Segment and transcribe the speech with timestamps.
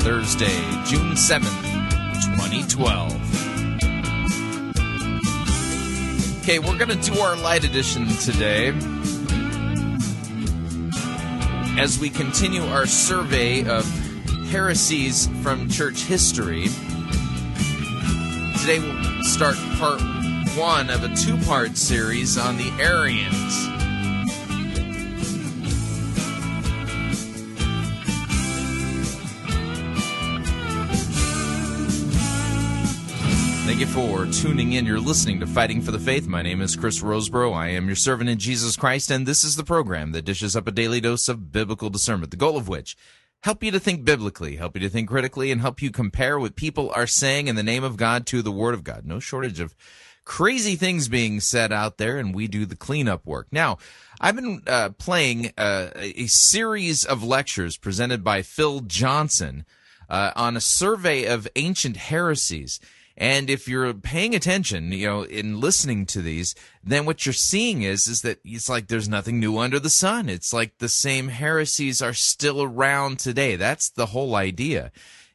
[0.00, 1.44] Thursday, June 7th,
[2.38, 3.12] 2012.
[6.40, 8.68] Okay, we're going to do our light edition today
[11.78, 13.84] as we continue our survey of
[14.48, 16.68] heresies from church history.
[18.60, 20.00] Today we'll start part
[20.56, 23.89] one of a two part series on the Arians.
[33.80, 34.84] You for tuning in.
[34.84, 36.26] You're listening to Fighting for the Faith.
[36.26, 37.54] My name is Chris Rosebrough.
[37.54, 40.66] I am your servant in Jesus Christ, and this is the program that dishes up
[40.66, 42.94] a daily dose of biblical discernment, the goal of which
[43.42, 46.56] help you to think biblically, help you to think critically, and help you compare what
[46.56, 49.06] people are saying in the name of God to the Word of God.
[49.06, 49.74] No shortage of
[50.26, 53.46] crazy things being said out there, and we do the cleanup work.
[53.50, 53.78] Now,
[54.20, 59.64] I've been uh, playing uh, a series of lectures presented by Phil Johnson
[60.10, 62.78] uh, on a survey of ancient heresies.
[63.16, 67.82] And if you're paying attention, you know, in listening to these, then what you're seeing
[67.82, 70.28] is is that it's like there's nothing new under the sun.
[70.28, 73.56] It's like the same heresies are still around today.
[73.56, 74.90] That's the whole idea.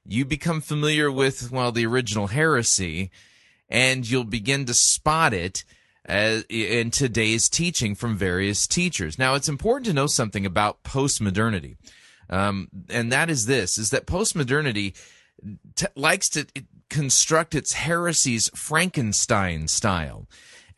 [0.06, 3.12] You become familiar with well the original heresy,
[3.70, 5.64] and you'll begin to spot it
[6.08, 9.20] uh, in today's teaching from various teachers.
[9.20, 11.78] Now, it's important to know something about postmodernity,
[12.30, 14.96] um, and that is this: is that postmodernity
[15.76, 16.46] t- likes to
[16.90, 20.28] construct its heresies Frankenstein style.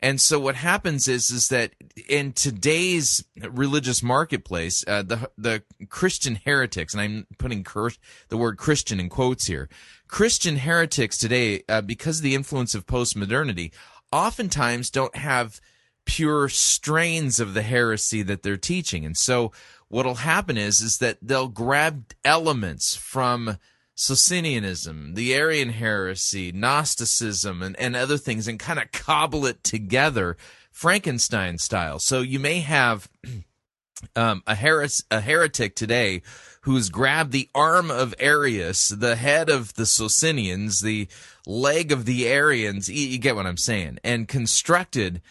[0.00, 1.72] And so what happens is is that
[2.08, 7.90] in today's religious marketplace, uh, the the Christian heretics, and I'm putting cur-
[8.28, 9.68] the word Christian in quotes here,
[10.06, 13.72] Christian heretics today, uh, because of the influence of postmodernity,
[14.12, 15.60] oftentimes don't have
[16.04, 19.50] pure strains of the heresy that they're teaching, and so
[19.88, 23.58] what'll happen is is that they'll grab elements from
[23.98, 30.36] Socinianism, the Arian heresy, Gnosticism, and, and other things, and kind of cobble it together
[30.70, 31.98] Frankenstein style.
[31.98, 33.10] So you may have
[34.16, 36.22] um, a, heres- a heretic today
[36.60, 41.08] who's grabbed the arm of Arius, the head of the Socinians, the
[41.44, 45.22] leg of the Arians, you, you get what I'm saying, and constructed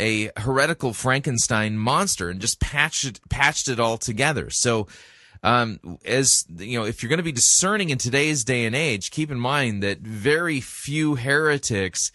[0.00, 4.50] a heretical Frankenstein monster and just patched it, patched it all together.
[4.50, 4.88] So
[5.42, 9.10] um, as you know, if you're going to be discerning in today's day and age,
[9.10, 12.12] keep in mind that very few heretics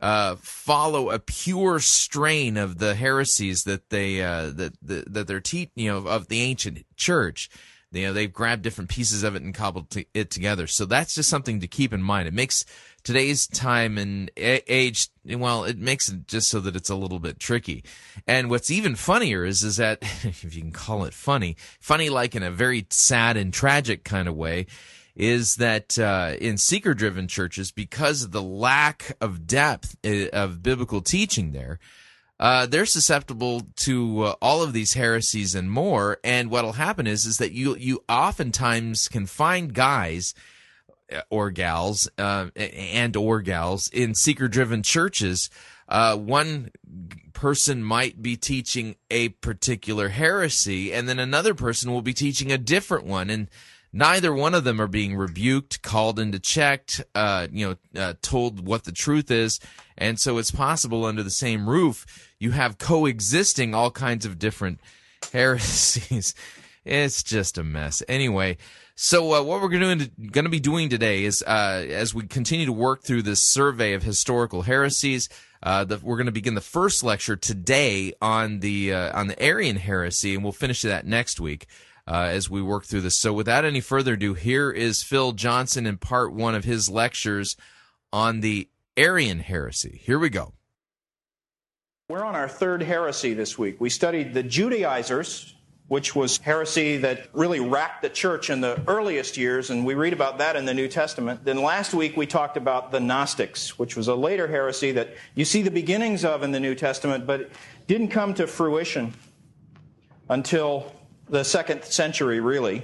[0.00, 5.40] uh, follow a pure strain of the heresies that they uh, that, that that they're
[5.40, 7.48] te- you know of the ancient church.
[7.92, 10.66] You know, they've grabbed different pieces of it and cobbled it together.
[10.66, 12.26] So that's just something to keep in mind.
[12.26, 12.64] It makes
[13.04, 17.38] today's time and age, well, it makes it just so that it's a little bit
[17.38, 17.84] tricky.
[18.26, 22.34] And what's even funnier is, is that, if you can call it funny, funny like
[22.34, 24.66] in a very sad and tragic kind of way,
[25.14, 30.62] is that uh, in seeker driven churches, because of the lack of depth uh, of
[30.62, 31.78] biblical teaching there,
[32.40, 36.18] uh, they're susceptible to uh, all of these heresies and more.
[36.24, 40.34] And what'll happen is, is that you you oftentimes can find guys
[41.30, 45.50] or gals uh, and or gals in seeker driven churches.
[45.88, 46.70] Uh, one
[47.32, 52.58] person might be teaching a particular heresy, and then another person will be teaching a
[52.58, 53.48] different one, and
[53.92, 58.66] neither one of them are being rebuked, called into checked, uh, you know, uh, told
[58.66, 59.60] what the truth is.
[59.96, 64.80] And so it's possible under the same roof, you have coexisting all kinds of different
[65.32, 66.34] heresies.
[66.84, 68.02] it's just a mess.
[68.08, 68.56] Anyway,
[68.94, 70.10] so uh, what we're going
[70.44, 74.02] to be doing today is, uh, as we continue to work through this survey of
[74.02, 75.28] historical heresies,
[75.62, 79.42] uh, the, we're going to begin the first lecture today on the uh, on the
[79.42, 81.66] Arian heresy, and we'll finish that next week.
[82.06, 83.16] uh, as we work through this.
[83.16, 87.56] So, without any further ado, here is Phil Johnson in part one of his lectures
[88.12, 90.00] on the Arian heresy.
[90.04, 90.52] Here we go.
[92.08, 93.80] We're on our third heresy this week.
[93.80, 95.53] We studied the Judaizers,
[95.88, 100.14] which was heresy that really racked the church in the earliest years, and we read
[100.14, 101.44] about that in the New Testament.
[101.44, 105.44] Then last week we talked about the Gnostics, which was a later heresy that you
[105.44, 107.50] see the beginnings of in the New Testament, but
[107.86, 109.12] didn't come to fruition
[110.30, 110.90] until
[111.28, 112.82] the second century, really.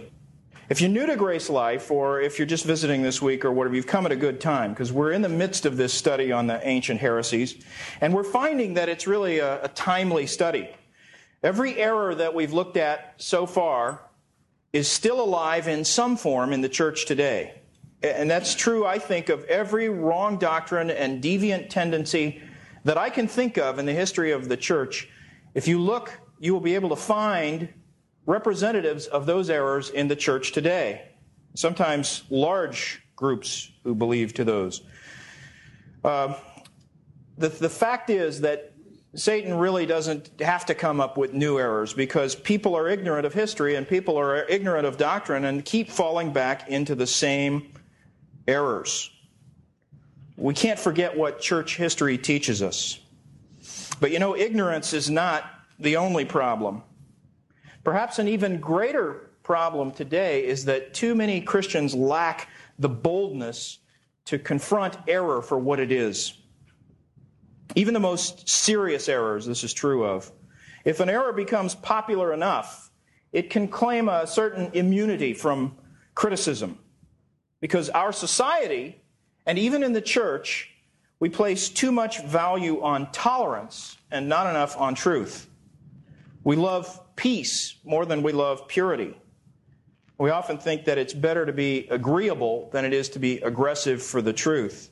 [0.69, 3.75] If you're new to Grace Life, or if you're just visiting this week or whatever,
[3.75, 6.47] you've come at a good time because we're in the midst of this study on
[6.47, 7.57] the ancient heresies,
[8.01, 10.69] and we're finding that it's really a, a timely study.
[11.43, 14.03] Every error that we've looked at so far
[14.73, 17.63] is still alive in some form in the church today.
[18.03, 22.43] And that's true, I think, of every wrong doctrine and deviant tendency
[22.85, 25.09] that I can think of in the history of the church.
[25.55, 27.69] If you look, you will be able to find
[28.27, 31.09] representatives of those errors in the church today.
[31.55, 34.83] Sometimes large groups who believe to those.
[36.05, 36.35] Uh,
[37.37, 38.70] the, the fact is that
[39.15, 43.35] Satan really doesn't have to come up with new errors because people are ignorant of
[43.35, 47.73] history and people are ignorant of doctrine and keep falling back into the same
[48.47, 49.11] errors.
[50.37, 53.01] We can't forget what church history teaches us.
[53.99, 55.45] But you know, ignorance is not
[55.81, 56.83] the only problem.
[57.83, 62.49] Perhaps an even greater problem today is that too many Christians lack
[62.79, 63.79] the boldness
[64.27, 66.35] to confront error for what it is.
[67.75, 70.31] Even the most serious errors, this is true of.
[70.85, 72.91] If an error becomes popular enough,
[73.33, 75.77] it can claim a certain immunity from
[76.15, 76.79] criticism.
[77.61, 79.01] Because our society,
[79.47, 80.71] and even in the church,
[81.21, 85.49] we place too much value on tolerance and not enough on truth.
[86.43, 89.15] We love peace more than we love purity.
[90.17, 94.03] We often think that it's better to be agreeable than it is to be aggressive
[94.03, 94.90] for the truth.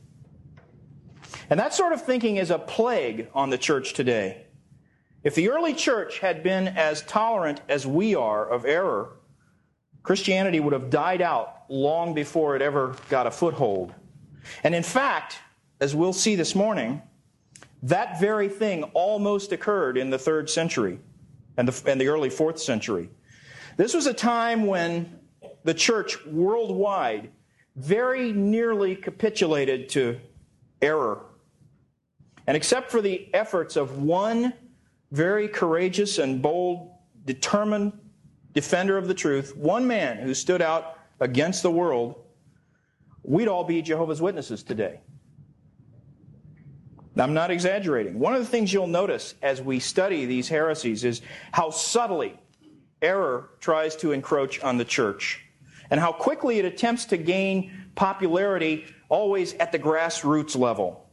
[1.50, 4.46] And that sort of thinking is a plague on the church today.
[5.24, 9.16] If the early church had been as tolerant as we are of error,
[10.02, 13.94] Christianity would have died out long before it ever got a foothold.
[14.62, 15.38] And in fact,
[15.80, 17.02] as we'll see this morning,
[17.82, 20.98] that very thing almost occurred in the third century
[21.56, 23.10] and the, and the early fourth century.
[23.76, 25.18] This was a time when
[25.64, 27.30] the church worldwide
[27.76, 30.18] very nearly capitulated to
[30.82, 31.24] error.
[32.48, 34.54] And except for the efforts of one
[35.12, 36.92] very courageous and bold,
[37.26, 37.92] determined
[38.54, 42.14] defender of the truth, one man who stood out against the world,
[43.22, 44.98] we'd all be Jehovah's Witnesses today.
[47.18, 48.18] I'm not exaggerating.
[48.18, 51.20] One of the things you'll notice as we study these heresies is
[51.52, 52.34] how subtly
[53.02, 55.44] error tries to encroach on the church
[55.90, 61.07] and how quickly it attempts to gain popularity always at the grassroots level.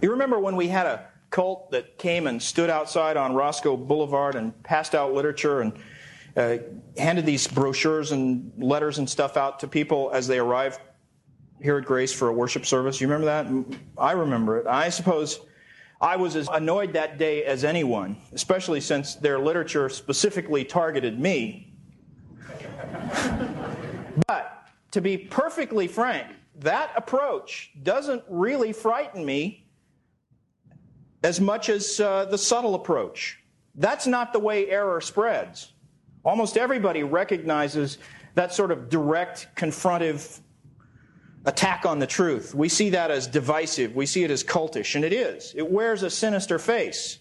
[0.00, 4.36] You remember when we had a cult that came and stood outside on Roscoe Boulevard
[4.36, 5.72] and passed out literature and
[6.36, 6.56] uh,
[6.96, 10.80] handed these brochures and letters and stuff out to people as they arrived
[11.60, 13.00] here at Grace for a worship service.
[13.00, 13.76] You remember that?
[13.98, 14.66] I remember it.
[14.66, 15.40] I suppose
[16.00, 21.74] I was as annoyed that day as anyone, especially since their literature specifically targeted me.
[24.26, 29.62] but to be perfectly frank, that approach doesn't really frighten me
[31.22, 33.38] as much as uh, the subtle approach.
[33.74, 35.72] That's not the way error spreads.
[36.24, 37.98] Almost everybody recognizes
[38.34, 40.40] that sort of direct, confrontive
[41.44, 42.54] attack on the truth.
[42.54, 43.94] We see that as divisive.
[43.94, 45.52] We see it as cultish, and it is.
[45.56, 47.18] It wears a sinister face.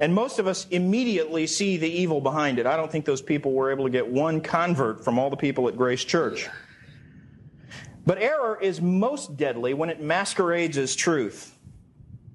[0.00, 2.66] And most of us immediately see the evil behind it.
[2.66, 5.68] I don't think those people were able to get one convert from all the people
[5.68, 6.48] at Grace Church.
[8.06, 11.53] But error is most deadly when it masquerades as truth.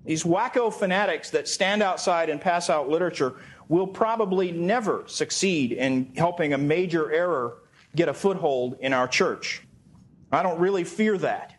[0.05, 3.35] These wacko fanatics that stand outside and pass out literature
[3.67, 7.57] will probably never succeed in helping a major error
[7.95, 9.61] get a foothold in our church.
[10.31, 11.55] I don't really fear that.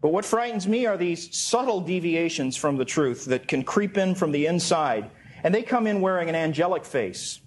[0.00, 4.14] But what frightens me are these subtle deviations from the truth that can creep in
[4.14, 5.10] from the inside,
[5.42, 7.40] and they come in wearing an angelic face.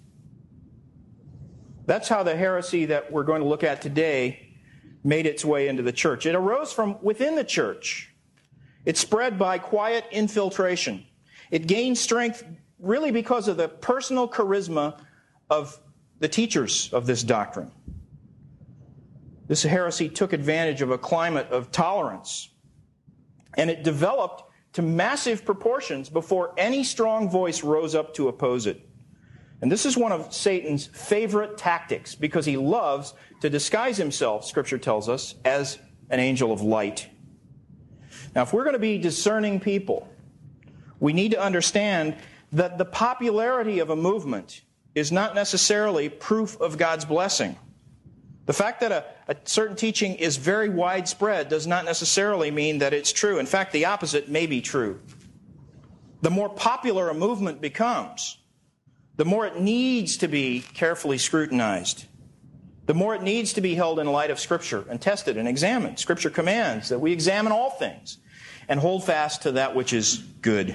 [1.86, 4.54] That's how the heresy that we're going to look at today
[5.02, 6.26] made its way into the church.
[6.26, 8.09] It arose from within the church.
[8.84, 11.04] It spread by quiet infiltration.
[11.50, 12.44] It gained strength
[12.78, 14.98] really because of the personal charisma
[15.50, 15.78] of
[16.18, 17.70] the teachers of this doctrine.
[19.48, 22.50] This heresy took advantage of a climate of tolerance,
[23.54, 24.44] and it developed
[24.74, 28.88] to massive proportions before any strong voice rose up to oppose it.
[29.60, 34.78] And this is one of Satan's favorite tactics because he loves to disguise himself, Scripture
[34.78, 37.08] tells us, as an angel of light.
[38.34, 40.08] Now, if we're going to be discerning people,
[40.98, 42.16] we need to understand
[42.52, 44.62] that the popularity of a movement
[44.94, 47.56] is not necessarily proof of God's blessing.
[48.46, 52.92] The fact that a, a, certain teaching is very widespread does not necessarily mean that
[52.92, 53.38] it's true.
[53.38, 55.00] In fact, the opposite may be true.
[56.22, 58.38] The more popular a movement becomes,
[59.16, 62.06] the more it needs to be carefully scrutinized.
[62.90, 66.00] The more it needs to be held in light of Scripture and tested and examined.
[66.00, 68.18] Scripture commands that we examine all things
[68.68, 70.74] and hold fast to that which is good.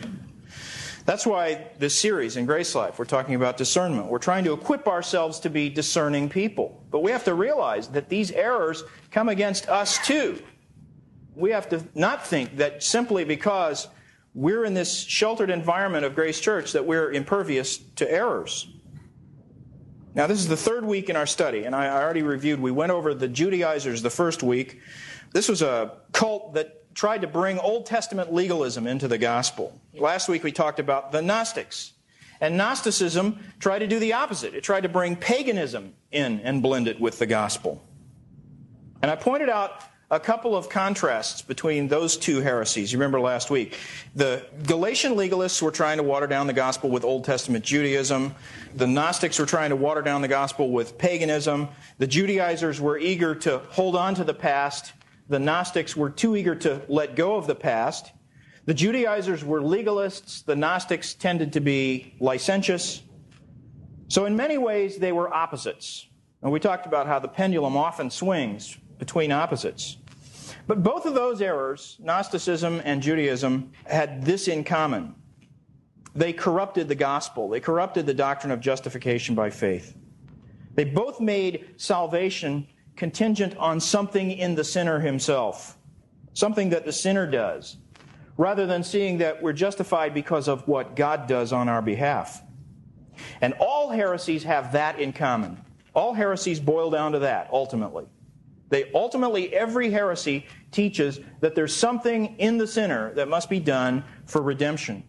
[1.04, 4.08] That's why this series in Grace Life, we're talking about discernment.
[4.08, 6.82] We're trying to equip ourselves to be discerning people.
[6.90, 10.42] But we have to realize that these errors come against us too.
[11.36, 13.90] We have to not think that simply because
[14.34, 18.70] we're in this sheltered environment of Grace Church that we're impervious to errors.
[20.16, 22.94] Now, this is the third week in our study, and I already reviewed, we went
[22.94, 24.80] over the Judaizers the first week.
[25.34, 29.78] This was a cult that tried to bring Old Testament legalism into the gospel.
[29.94, 31.92] Last week we talked about the Gnostics.
[32.40, 34.54] And Gnosticism tried to do the opposite.
[34.54, 37.84] It tried to bring paganism in and blend it with the gospel.
[39.02, 42.92] And I pointed out a couple of contrasts between those two heresies.
[42.92, 43.78] You remember last week.
[44.16, 48.36] The Galatian legalists were trying to water down the gospel with Old Testament Judaism.
[48.76, 51.70] The Gnostics were trying to water down the gospel with paganism.
[51.98, 54.94] The Judaizers were eager to hold on to the past
[55.28, 58.12] the Gnostics were too eager to let go of the past.
[58.66, 60.46] The Judaizers were legalists.
[60.46, 63.02] The Gnostics tended to be licentious.
[64.08, 66.08] So, in many ways, they were opposites.
[66.44, 69.98] And we talked about how the pendulum often swings between opposites.
[70.68, 75.16] But both of those errors, Gnosticism and Judaism, had this in common.
[76.16, 79.96] They corrupted the gospel, they corrupted the doctrine of justification by faith.
[80.74, 85.78] They both made salvation contingent on something in the sinner himself,
[86.34, 87.78] something that the sinner does,
[88.38, 92.42] rather than seeing that we're justified because of what God does on our behalf.
[93.42, 95.64] And all heresies have that in common.
[95.94, 98.06] All heresies boil down to that, ultimately.
[98.76, 104.04] They ultimately, every heresy teaches that there's something in the sinner that must be done
[104.26, 105.02] for redemption.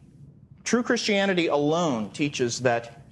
[0.63, 3.03] True Christianity alone teaches that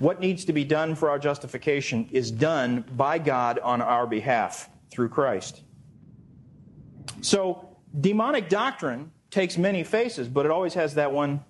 [0.00, 4.68] what needs to be done for our justification is done by God on our behalf
[4.90, 5.62] through Christ.
[7.22, 11.42] So, demonic doctrine takes many faces, but it always has that one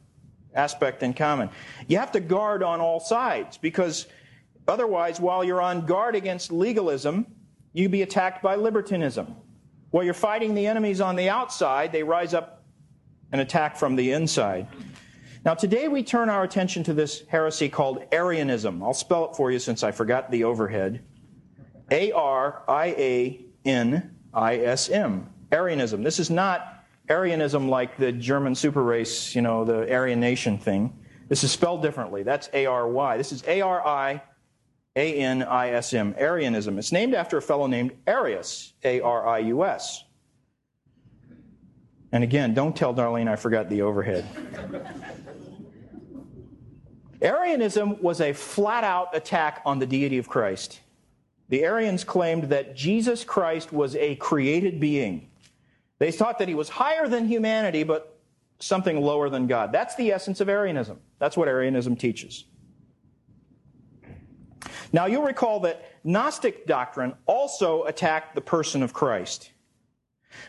[0.55, 1.51] aspect in common.
[1.89, 4.07] You have to guard on all sides because
[4.69, 7.34] otherwise, while you're on guard against legalism,
[7.75, 9.37] you be attacked by libertinism.
[9.90, 12.64] While you're fighting the enemies on the outside, they rise up
[13.33, 14.69] and attack from the inside.
[15.45, 18.83] Now, today we turn our attention to this heresy called Arianism.
[18.83, 21.04] I'll spell it for you since I forgot the overhead.
[21.90, 25.28] A R I A N I S M.
[25.52, 26.02] Arianism.
[26.02, 30.99] This is not Arianism like the German super race, you know, the Aryan nation thing.
[31.28, 32.23] This is spelled differently.
[32.23, 33.16] That's A R Y.
[33.19, 34.23] This is A R I
[34.97, 36.15] A N I S M.
[36.17, 36.79] Arianism.
[36.79, 40.05] It's named after a fellow named Arius, A R I U S.
[42.13, 44.25] And again, don't tell Darlene I forgot the overhead.
[47.23, 50.81] Arianism was a flat out attack on the deity of Christ.
[51.49, 55.29] The Arians claimed that Jesus Christ was a created being.
[55.99, 58.19] They thought that he was higher than humanity, but
[58.61, 59.73] something lower than God.
[59.73, 61.01] That's the essence of Arianism.
[61.19, 62.45] That's what Arianism teaches.
[64.95, 69.51] Now, you'll recall that Gnostic doctrine also attacked the person of Christ.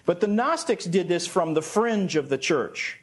[0.05, 2.99] But the Gnostics did this from the fringe of the church.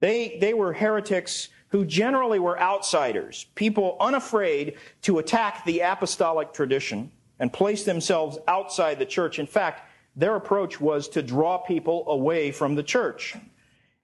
[0.00, 7.10] They, they were heretics who generally were outsiders, people unafraid to attack the apostolic tradition
[7.38, 9.38] and place themselves outside the church.
[9.38, 13.34] In fact, their approach was to draw people away from the church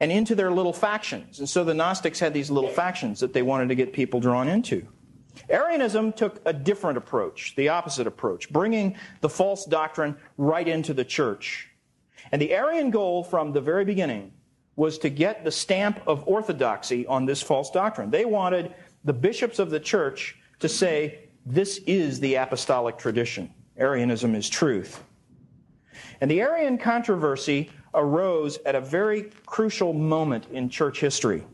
[0.00, 1.38] and into their little factions.
[1.38, 4.48] And so the Gnostics had these little factions that they wanted to get people drawn
[4.48, 4.88] into.
[5.48, 11.04] Arianism took a different approach, the opposite approach, bringing the false doctrine right into the
[11.04, 11.68] church.
[12.32, 14.32] And the Arian goal from the very beginning
[14.76, 18.10] was to get the stamp of orthodoxy on this false doctrine.
[18.10, 18.74] They wanted
[19.04, 23.52] the bishops of the church to say, this is the apostolic tradition.
[23.78, 25.02] Arianism is truth.
[26.20, 31.44] And the Arian controversy arose at a very crucial moment in church history.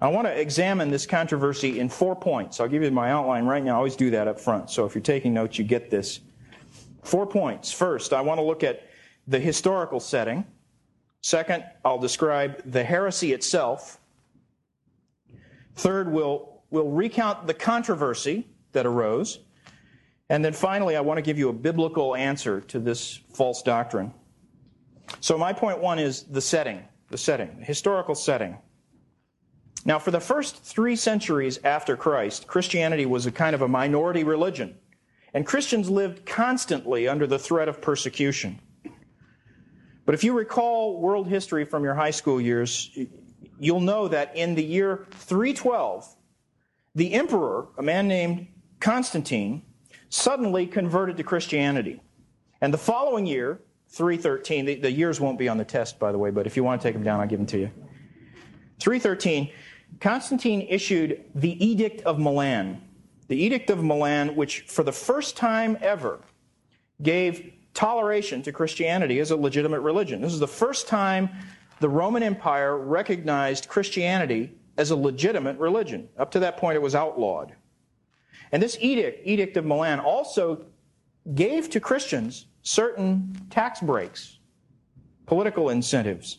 [0.00, 2.60] I want to examine this controversy in four points.
[2.60, 3.74] I'll give you my outline right now.
[3.74, 4.70] I always do that up front.
[4.70, 6.20] So if you're taking notes, you get this.
[7.02, 7.72] Four points.
[7.72, 8.88] First, I want to look at
[9.26, 10.44] the historical setting.
[11.22, 13.98] Second, I'll describe the heresy itself.
[15.76, 19.40] Third, we'll we'll recount the controversy that arose.
[20.28, 24.12] And then finally, I want to give you a biblical answer to this false doctrine.
[25.20, 28.58] So, my point one is the setting, the setting, the historical setting.
[29.84, 34.24] Now, for the first three centuries after Christ, Christianity was a kind of a minority
[34.24, 34.76] religion,
[35.32, 38.60] and Christians lived constantly under the threat of persecution.
[40.04, 42.96] But if you recall world history from your high school years,
[43.58, 46.16] you'll know that in the year 312,
[46.94, 48.46] the emperor, a man named
[48.80, 49.62] Constantine,
[50.08, 52.00] suddenly converted to Christianity.
[52.60, 56.18] And the following year, 313, the, the, years won't be on the test, by the
[56.18, 57.70] way, but if you want to take them down, I'll give them to you.
[58.80, 59.50] 313,
[60.00, 62.82] Constantine issued the Edict of Milan.
[63.28, 66.20] The Edict of Milan, which for the first time ever
[67.02, 70.20] gave toleration to Christianity as a legitimate religion.
[70.20, 71.28] This is the first time
[71.80, 76.08] the Roman Empire recognized Christianity as a legitimate religion.
[76.18, 77.54] Up to that point, it was outlawed.
[78.52, 80.64] And this edict, Edict of Milan, also
[81.34, 84.38] gave to Christians certain tax breaks,
[85.26, 86.38] political incentives.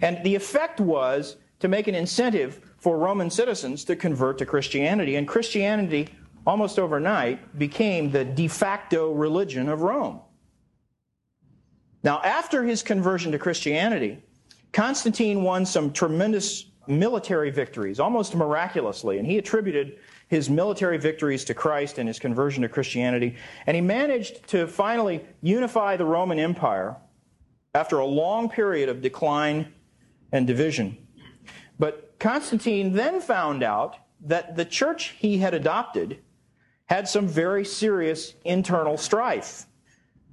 [0.00, 5.14] And the effect was to make an incentive for Roman citizens to convert to Christianity.
[5.14, 6.08] And Christianity,
[6.44, 10.20] almost overnight, became the de facto religion of Rome.
[12.02, 14.20] Now, after his conversion to Christianity,
[14.72, 21.54] Constantine won some tremendous military victories, almost miraculously, and he attributed his military victories to
[21.54, 23.36] Christ and his conversion to Christianity.
[23.66, 26.96] And he managed to finally unify the Roman Empire
[27.72, 29.72] after a long period of decline
[30.32, 30.98] and division.
[32.22, 36.20] Constantine then found out that the church he had adopted
[36.86, 39.66] had some very serious internal strife.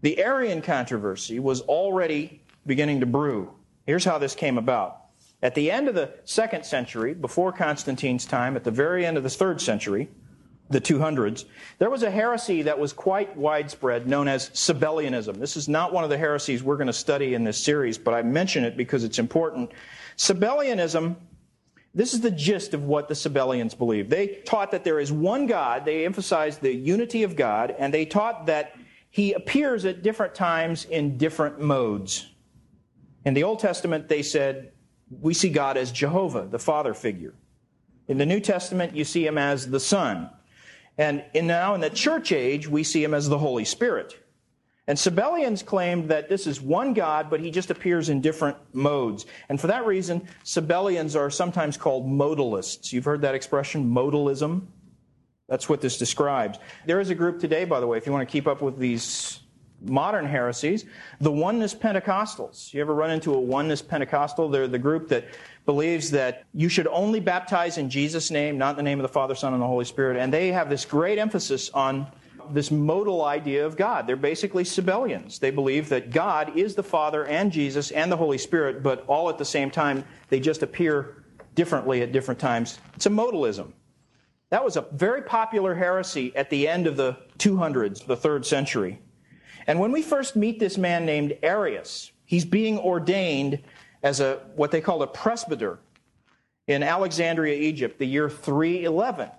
[0.03, 3.55] The Arian controversy was already beginning to brew.
[3.87, 5.01] Here's how this came about.
[5.41, 9.23] At the end of the second century, before Constantine's time, at the very end of
[9.23, 10.09] the third century,
[10.69, 11.45] the 200s,
[11.79, 15.39] there was a heresy that was quite widespread known as Sabellianism.
[15.39, 18.13] This is not one of the heresies we're going to study in this series, but
[18.13, 19.71] I mention it because it's important.
[20.17, 21.15] Sabellianism,
[21.93, 24.09] this is the gist of what the Sabellians believed.
[24.09, 28.05] They taught that there is one God, they emphasized the unity of God, and they
[28.05, 28.75] taught that
[29.09, 32.29] he appears at different times in different modes.
[33.25, 34.71] In the Old Testament, they said
[35.09, 37.33] we see God as Jehovah, the Father figure.
[38.07, 40.29] In the New Testament, you see him as the Son.
[40.97, 44.15] And in now in the church age, we see him as the Holy Spirit.
[44.89, 49.27] And Sabellians claimed that this is one God, but he just appears in different modes.
[49.47, 52.91] And for that reason, Sabellians are sometimes called modalists.
[52.91, 54.65] You've heard that expression, modalism?
[55.47, 56.57] That's what this describes.
[56.87, 58.79] There is a group today, by the way, if you want to keep up with
[58.79, 59.41] these
[59.79, 60.85] modern heresies,
[61.21, 62.73] the oneness Pentecostals.
[62.73, 64.49] You ever run into a oneness Pentecostal?
[64.49, 65.25] They're the group that
[65.67, 69.13] believes that you should only baptize in Jesus' name, not in the name of the
[69.13, 70.17] Father, Son, and the Holy Spirit.
[70.17, 72.07] And they have this great emphasis on
[72.53, 74.07] this modal idea of God.
[74.07, 75.39] They're basically Sabellians.
[75.39, 79.29] They believe that God is the Father and Jesus and the Holy Spirit, but all
[79.29, 81.23] at the same time, they just appear
[81.55, 82.79] differently at different times.
[82.95, 83.73] It's a modalism.
[84.49, 88.99] That was a very popular heresy at the end of the 200s, the third century.
[89.67, 93.61] And when we first meet this man named Arius, he's being ordained
[94.01, 95.79] as a what they call a presbyter
[96.67, 99.29] in Alexandria, Egypt, the year 311.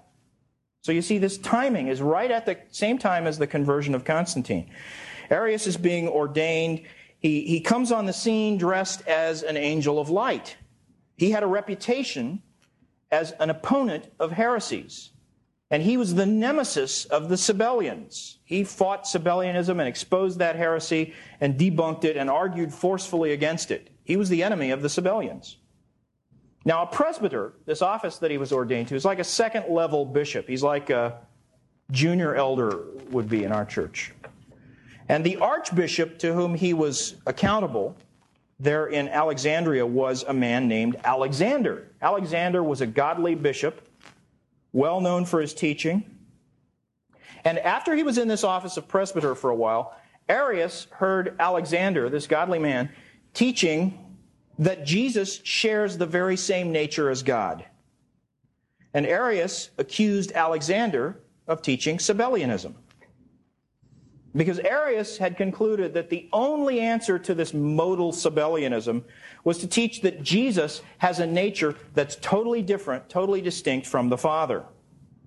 [0.83, 4.05] So you see, this timing is right at the same time as the conversion of
[4.05, 4.71] Constantine.
[5.31, 6.83] Arius is being ordained.
[7.19, 10.57] He, he comes on the scene dressed as an angel of light.
[11.17, 12.43] He had a reputation
[13.11, 15.11] as an opponent of heresies.
[15.71, 18.39] And he was the nemesis of the Sabellians.
[18.45, 23.91] He fought Sabellianism and exposed that heresy and debunked it and argued forcefully against it.
[24.03, 25.57] He was the enemy of the Sabellians.
[26.65, 30.05] Now, a presbyter, this office that he was ordained to, is like a second level
[30.05, 30.47] bishop.
[30.47, 31.19] He's like a
[31.91, 34.13] junior elder would be in our church.
[35.09, 37.97] And the archbishop to whom he was accountable
[38.61, 41.89] there in Alexandria was a man named Alexander.
[42.03, 43.89] Alexander was a godly bishop
[44.73, 46.05] well known for his teaching.
[47.45, 49.97] And after he was in this office of presbyter for a while,
[50.29, 52.91] Arius heard Alexander, this godly man,
[53.33, 53.99] teaching
[54.61, 57.65] that Jesus shares the very same nature as God.
[58.95, 61.19] And Arius accused Alexander
[61.49, 62.75] of teaching Sabellianism.
[64.37, 69.03] Because Arius had concluded that the only answer to this modal Sabellianism
[69.43, 74.19] was to teach that Jesus has a nature that's totally different, totally distinct from the
[74.19, 74.65] Father.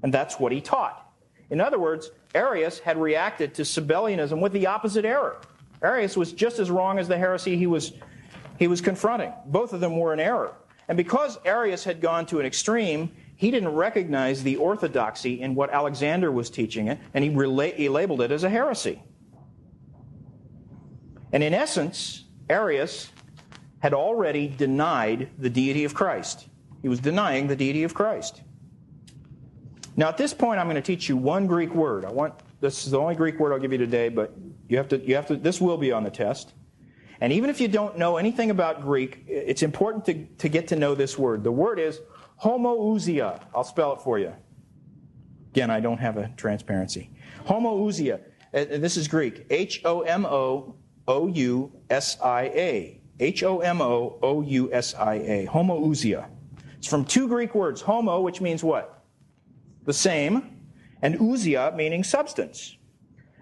[0.04, 1.12] And that's what he taught.
[1.50, 5.42] In other words, Arius had reacted to Sabellianism with the opposite error.
[5.82, 7.94] Arius was just as wrong as the heresy he was,
[8.58, 9.34] he was confronting.
[9.46, 10.56] Both of them were in error.
[10.88, 15.70] And because Arius had gone to an extreme, he didn't recognize the orthodoxy in what
[15.72, 19.02] Alexander was teaching it, and he, rela- he labeled it as a heresy.
[21.32, 23.10] And in essence, Arius
[23.80, 26.48] had already denied the deity of Christ.
[26.82, 28.42] He was denying the deity of Christ.
[29.96, 32.06] Now, at this point, I'm going to teach you one Greek word.
[32.06, 34.34] I want this is the only Greek word I'll give you today, but
[34.70, 36.54] you have to, you have to, this will be on the test.
[37.24, 40.76] And even if you don't know anything about Greek, it's important to, to get to
[40.76, 41.42] know this word.
[41.42, 42.02] The word is
[42.44, 43.42] homoousia.
[43.56, 44.34] I'll spell it for you.
[45.52, 47.12] Again, I don't have a transparency.
[47.48, 48.20] Homoousia.
[48.52, 49.46] And this is Greek.
[49.50, 50.76] H O M O
[51.08, 53.02] O U S I A.
[53.22, 55.48] H O M O O U S I A.
[55.48, 56.28] Homoousia.
[56.78, 57.80] It's from two Greek words.
[57.80, 59.06] Homo, which means what?
[59.86, 60.60] The same,
[61.02, 62.76] and ousia, meaning substance.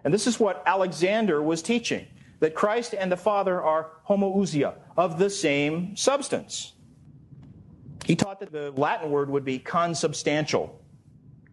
[0.03, 2.05] And this is what Alexander was teaching
[2.41, 6.73] that Christ and the Father are homoousia, of the same substance.
[8.03, 10.81] He taught that the Latin word would be consubstantial.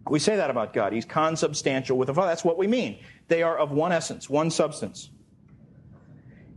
[0.09, 0.95] We say that about God.
[0.95, 2.29] He's consubstantial with the Father.
[2.29, 2.99] That's what we mean.
[3.29, 5.11] They are of one essence, one substance.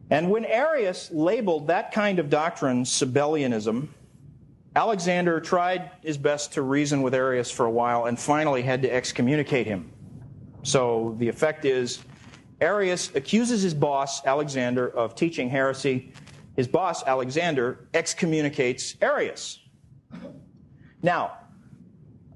[0.09, 3.89] And when Arius labeled that kind of doctrine Sabellianism,
[4.77, 8.93] Alexander tried his best to reason with Arius for a while and finally had to
[8.93, 9.91] excommunicate him.
[10.63, 11.99] So the effect is
[12.61, 16.13] Arius accuses his boss, Alexander, of teaching heresy.
[16.55, 19.59] His boss, Alexander, excommunicates Arius.
[21.01, 21.37] Now,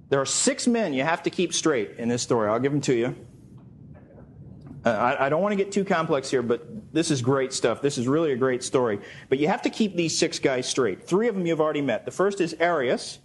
[0.10, 2.50] there are six men you have to keep straight in this story.
[2.50, 3.16] I'll give them to you.
[4.86, 7.82] Uh, I, I don't want to get too complex here, but this is great stuff.
[7.82, 9.00] This is really a great story.
[9.30, 11.08] But you have to keep these six guys straight.
[11.08, 12.06] Three of them you've already met.
[12.06, 13.20] The first is Arius.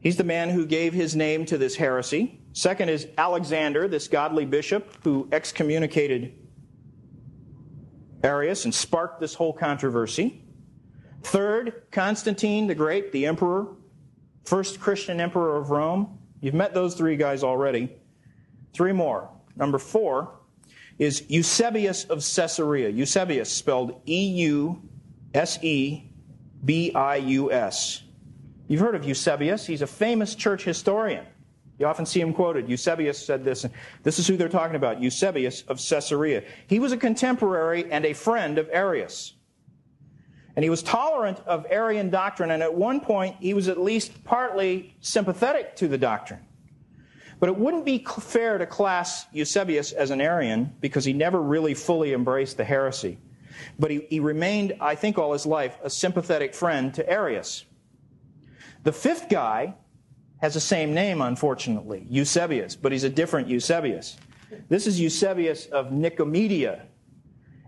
[0.00, 2.41] He's the man who gave his name to this heresy.
[2.52, 6.34] Second is Alexander, this godly bishop who excommunicated
[8.22, 10.44] Arius and sparked this whole controversy.
[11.22, 13.68] Third, Constantine the Great, the emperor,
[14.44, 16.18] first Christian emperor of Rome.
[16.40, 17.90] You've met those three guys already.
[18.74, 19.30] Three more.
[19.56, 20.40] Number four,
[20.98, 22.88] is Eusebius of Caesarea.
[22.88, 24.82] Eusebius, spelled E U
[25.34, 26.10] S E
[26.64, 28.02] B I U S.
[28.68, 29.66] You've heard of Eusebius.
[29.66, 31.26] He's a famous church historian.
[31.82, 32.68] You often see him quoted.
[32.68, 36.44] Eusebius said this, and this is who they're talking about Eusebius of Caesarea.
[36.68, 39.34] He was a contemporary and a friend of Arius.
[40.54, 44.22] And he was tolerant of Arian doctrine, and at one point, he was at least
[44.22, 46.38] partly sympathetic to the doctrine.
[47.40, 51.74] But it wouldn't be fair to class Eusebius as an Arian because he never really
[51.74, 53.18] fully embraced the heresy.
[53.76, 57.64] But he, he remained, I think, all his life a sympathetic friend to Arius.
[58.84, 59.74] The fifth guy
[60.42, 64.16] has the same name, unfortunately, Eusebius, but he's a different Eusebius.
[64.68, 66.82] This is Eusebius of Nicomedia,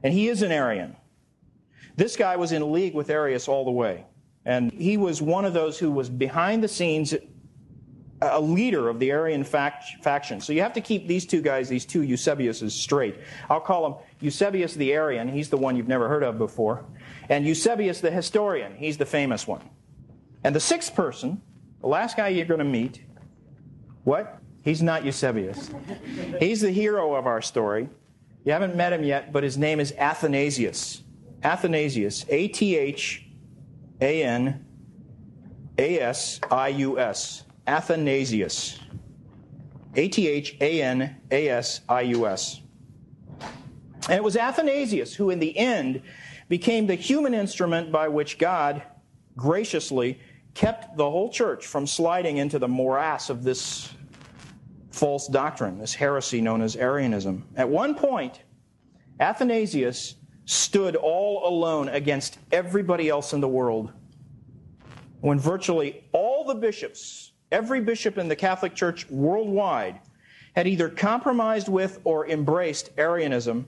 [0.03, 0.97] and he is an Arian.
[1.97, 4.05] This guy was in league with Arius all the way.
[4.45, 7.15] And he was one of those who was behind the scenes
[8.21, 10.41] a leader of the Arian fact, faction.
[10.41, 13.17] So you have to keep these two guys, these two Eusebiuses, straight.
[13.51, 15.29] I'll call him Eusebius the Arian.
[15.29, 16.85] He's the one you've never heard of before.
[17.29, 18.75] And Eusebius the historian.
[18.77, 19.69] He's the famous one.
[20.43, 21.43] And the sixth person,
[21.85, 23.05] the last guy you're going to meet,
[24.05, 24.39] what?
[24.63, 25.71] He's not Eusebius.
[26.41, 27.91] He's the hero of our story.
[28.47, 31.03] You haven't met him yet, but his name is Athanasius.
[31.43, 32.25] Athanasius.
[32.31, 33.27] A T H
[34.01, 34.65] A N
[35.77, 37.45] A S I U S.
[37.67, 38.79] Athanasius.
[39.95, 42.63] A T H A N A S I U S.
[44.09, 46.01] And it was Athanasius who, in the end,
[46.49, 48.83] became the human instrument by which God
[49.37, 50.19] graciously
[50.55, 53.93] kept the whole church from sliding into the morass of this
[54.91, 57.47] false doctrine, this heresy known as Arianism.
[57.57, 58.41] At one point,
[59.19, 60.15] Athanasius
[60.45, 63.93] stood all alone against everybody else in the world
[65.21, 70.01] when virtually all the bishops every bishop in the Catholic Church worldwide
[70.55, 73.67] had either compromised with or embraced Arianism,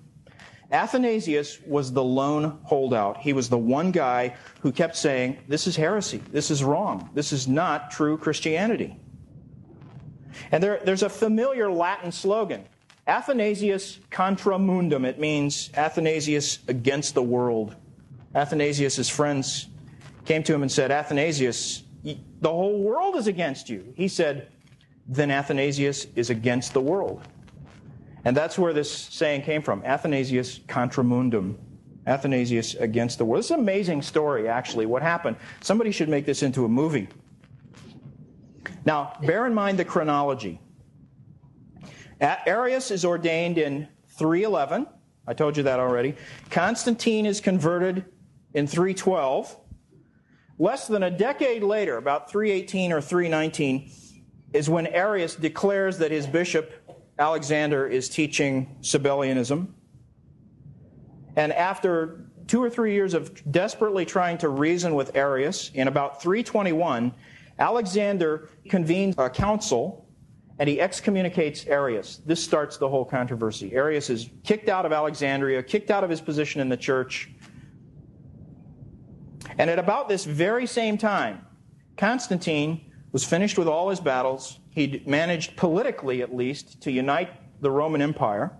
[0.72, 3.18] Athanasius was the lone holdout.
[3.18, 6.18] He was the one guy who kept saying, This is heresy.
[6.32, 7.10] This is wrong.
[7.14, 8.98] This is not true Christianity.
[10.50, 12.64] And there, there's a familiar Latin slogan
[13.06, 15.04] Athanasius contra mundum.
[15.04, 17.76] It means Athanasius against the world.
[18.34, 19.68] Athanasius' friends
[20.24, 23.94] came to him and said, Athanasius, the whole world is against you.
[23.96, 24.48] He said,
[25.08, 27.22] then Athanasius is against the world.
[28.26, 31.60] And that's where this saying came from Athanasius contra mundum.
[32.08, 33.38] Athanasius against the world.
[33.38, 35.36] This is an amazing story, actually, what happened.
[35.60, 37.06] Somebody should make this into a movie.
[38.84, 40.60] Now, bear in mind the chronology.
[42.20, 43.86] Arius is ordained in
[44.18, 44.88] 311.
[45.28, 46.16] I told you that already.
[46.50, 48.06] Constantine is converted
[48.54, 49.56] in 312.
[50.58, 53.88] Less than a decade later, about 318 or 319,
[54.52, 56.72] is when Arius declares that his bishop,
[57.18, 59.68] Alexander, is teaching Sabellianism.
[61.36, 66.22] And after two or three years of desperately trying to reason with Arius, in about
[66.22, 67.12] 321,
[67.58, 70.06] Alexander convenes a council
[70.58, 72.20] and he excommunicates Arius.
[72.24, 73.74] This starts the whole controversy.
[73.74, 77.30] Arius is kicked out of Alexandria, kicked out of his position in the church.
[79.58, 81.44] And at about this very same time,
[81.96, 84.58] Constantine was finished with all his battles.
[84.76, 87.30] He'd managed, politically at least, to unite
[87.62, 88.52] the Roman Empire.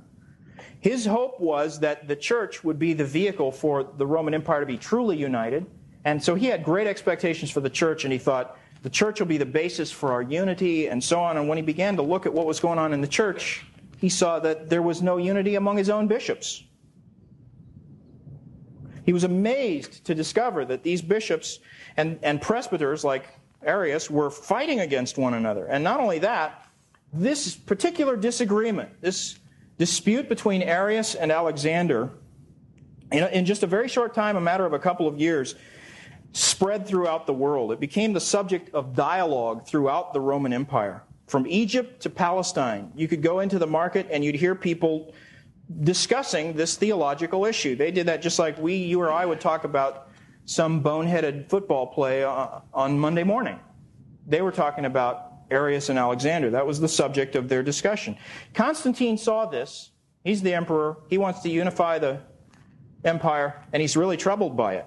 [0.81, 4.67] His hope was that the church would be the vehicle for the Roman Empire to
[4.67, 5.67] be truly united.
[6.07, 9.27] And so he had great expectations for the church, and he thought, the church will
[9.27, 11.37] be the basis for our unity, and so on.
[11.37, 13.67] And when he began to look at what was going on in the church,
[13.99, 16.65] he saw that there was no unity among his own bishops.
[19.05, 21.59] He was amazed to discover that these bishops
[21.99, 23.27] and, and presbyters like
[23.63, 25.67] Arius were fighting against one another.
[25.67, 26.67] And not only that,
[27.13, 29.39] this particular disagreement, this
[29.79, 32.11] dispute between Arius and Alexander,
[33.13, 35.55] in, in just a very short time, a matter of a couple of years,
[36.33, 37.73] spread throughout the world.
[37.73, 41.03] It became the subject of dialogue throughout the Roman Empire.
[41.27, 45.15] From Egypt to Palestine, you could go into the market and you'd hear people
[45.81, 47.75] discussing this theological issue.
[47.75, 50.06] They did that just like we, you or I would talk about
[50.47, 53.59] some boneheaded football play uh, on Monday morning.
[54.27, 56.51] They were talking about Arius and Alexander.
[56.51, 58.17] That was the subject of their discussion.
[58.55, 59.91] Constantine saw this.
[60.25, 60.99] He's the emperor.
[61.09, 62.21] He wants to unify the
[63.05, 64.87] empire, and he's really troubled by it.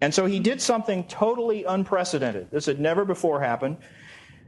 [0.00, 2.50] And so he did something totally unprecedented.
[2.50, 3.78] This had never before happened.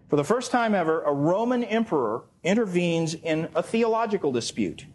[0.09, 4.87] For the first time ever, a Roman emperor intervenes in a theological dispute.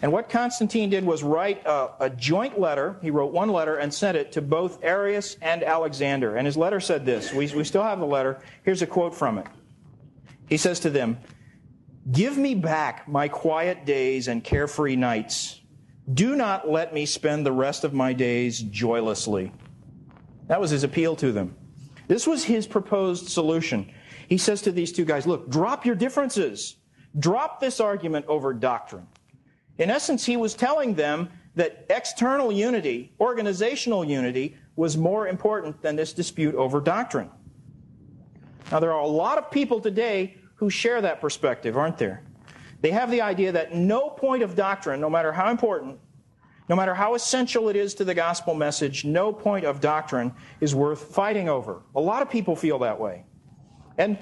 [0.00, 2.98] And what Constantine did was write a, a, joint letter.
[3.02, 6.36] He wrote one letter and sent it to both Arius and Alexander.
[6.36, 7.32] And his letter said this.
[7.32, 8.40] We, we still have the letter.
[8.62, 9.46] Here's a quote from it.
[10.48, 11.18] He says to them,
[12.12, 15.60] Give me back my quiet days and carefree nights.
[16.14, 19.52] Do not let me spend the rest of my days joylessly.
[20.46, 21.54] That was his appeal to them.
[22.06, 23.92] This was his proposed solution.
[24.28, 26.76] He says to these two guys, Look, drop your differences.
[27.18, 29.06] Drop this argument over doctrine.
[29.78, 35.96] In essence, he was telling them that external unity, organizational unity, was more important than
[35.96, 37.30] this dispute over doctrine.
[38.70, 42.22] Now, there are a lot of people today who share that perspective, aren't there?
[42.80, 45.98] They have the idea that no point of doctrine, no matter how important,
[46.68, 50.74] no matter how essential it is to the gospel message, no point of doctrine is
[50.74, 51.82] worth fighting over.
[51.96, 53.24] A lot of people feel that way.
[53.96, 54.18] And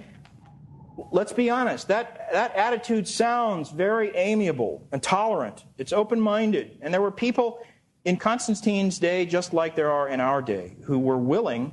[1.10, 5.64] let's be honest, that, that attitude sounds very amiable and tolerant.
[5.78, 6.78] It's open minded.
[6.80, 7.64] And there were people
[8.04, 11.72] in Constantine's day, just like there are in our day, who were willing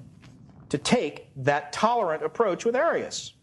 [0.70, 3.34] to take that tolerant approach with Arius.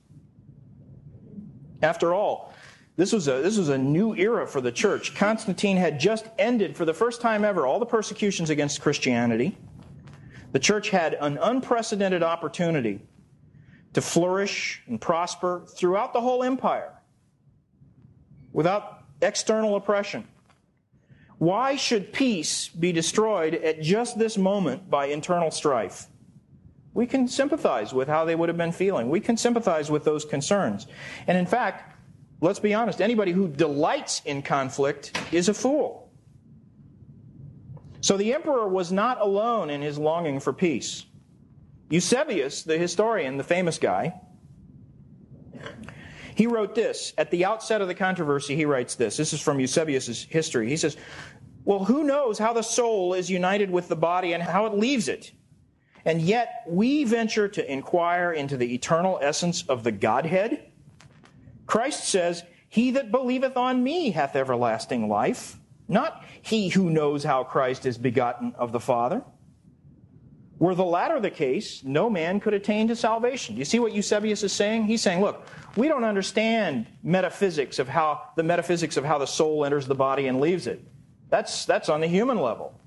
[1.82, 2.52] After all,
[2.96, 5.14] this was, a, this was a new era for the church.
[5.14, 9.56] Constantine had just ended, for the first time ever, all the persecutions against Christianity.
[10.52, 13.00] The church had an unprecedented opportunity
[13.94, 16.92] to flourish and prosper throughout the whole empire
[18.52, 20.26] without external oppression.
[21.38, 26.06] Why should peace be destroyed at just this moment by internal strife?
[26.92, 29.08] We can sympathize with how they would have been feeling.
[29.08, 30.86] We can sympathize with those concerns.
[31.26, 31.96] And in fact,
[32.40, 36.10] let's be honest, anybody who delights in conflict is a fool.
[38.00, 41.06] So the emperor was not alone in his longing for peace.
[41.90, 44.14] Eusebius, the historian, the famous guy,
[46.34, 47.12] he wrote this.
[47.18, 49.16] At the outset of the controversy, he writes this.
[49.18, 50.70] This is from Eusebius' history.
[50.70, 50.96] He says,
[51.64, 55.08] Well, who knows how the soul is united with the body and how it leaves
[55.08, 55.32] it?
[56.04, 60.72] And yet we venture to inquire into the eternal essence of the Godhead.
[61.66, 67.44] Christ says, He that believeth on me hath everlasting life, not he who knows how
[67.44, 69.22] Christ is begotten of the Father.
[70.60, 73.54] Were the latter the case, no man could attain to salvation.
[73.54, 74.84] Do you see what Eusebius is saying?
[74.84, 79.64] He's saying, look, we don't understand metaphysics of how the metaphysics of how the soul
[79.64, 80.84] enters the body and leaves it.
[81.30, 82.78] That's, that's on the human level.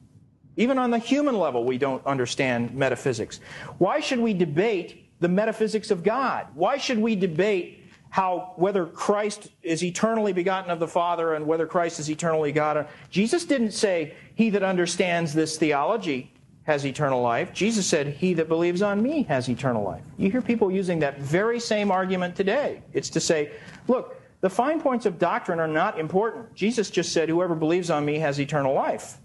[0.55, 3.39] Even on the human level, we don't understand metaphysics.
[3.79, 6.45] Why should we debate the metaphysics of God?
[6.53, 11.65] Why should we debate how whether Christ is eternally begotten of the Father and whether
[11.65, 12.87] Christ is eternally God?
[13.09, 16.32] Jesus didn't say, He that understands this theology
[16.63, 17.53] has eternal life.
[17.53, 20.03] Jesus said, He that believes on me has eternal life.
[20.17, 22.81] You hear people using that very same argument today.
[22.93, 23.51] It's to say,
[23.87, 26.53] look, the fine points of doctrine are not important.
[26.53, 29.17] Jesus just said, Whoever believes on me has eternal life.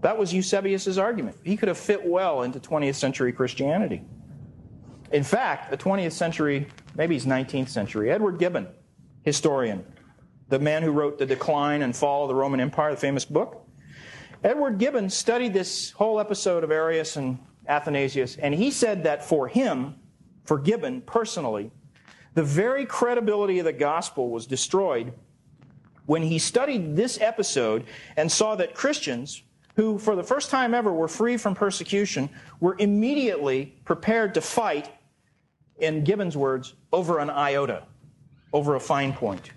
[0.00, 1.36] That was Eusebius's argument.
[1.44, 4.02] He could have fit well into 20th century Christianity.
[5.12, 8.68] In fact, a 20th century, maybe he's 19th century, Edward Gibbon,
[9.22, 9.84] historian,
[10.48, 13.65] the man who wrote The Decline and Fall of the Roman Empire, the famous book.
[14.44, 19.48] Edward Gibbon studied this whole episode of Arius and Athanasius, and he said that for
[19.48, 19.96] him,
[20.44, 21.70] for Gibbon personally,
[22.34, 25.12] the very credibility of the gospel was destroyed
[26.04, 27.84] when he studied this episode
[28.16, 29.42] and saw that Christians,
[29.74, 32.28] who for the first time ever were free from persecution,
[32.60, 34.90] were immediately prepared to fight,
[35.78, 37.82] in Gibbon's words, over an iota,
[38.52, 39.50] over a fine point.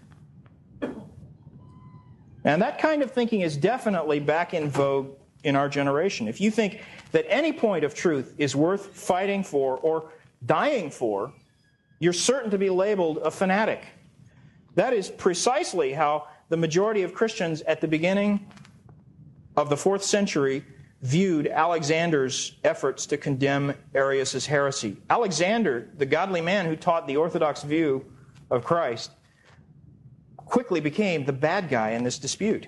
[2.43, 5.09] And that kind of thinking is definitely back in vogue
[5.43, 6.27] in our generation.
[6.27, 10.11] If you think that any point of truth is worth fighting for or
[10.45, 11.33] dying for,
[11.99, 13.85] you're certain to be labeled a fanatic.
[14.75, 18.47] That is precisely how the majority of Christians at the beginning
[19.57, 20.63] of the fourth century
[21.01, 24.97] viewed Alexander's efforts to condemn Arius' heresy.
[25.09, 28.05] Alexander, the godly man who taught the orthodox view
[28.49, 29.11] of Christ,
[30.49, 32.67] quickly became the bad guy in this dispute.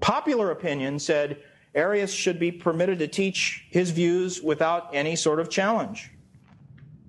[0.00, 1.42] Popular opinion said
[1.74, 6.10] Arius should be permitted to teach his views without any sort of challenge.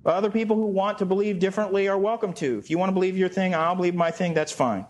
[0.06, 2.58] Other people who want to believe differently are welcome to.
[2.58, 4.86] If you want to believe your thing, I'll believe my thing, that's fine.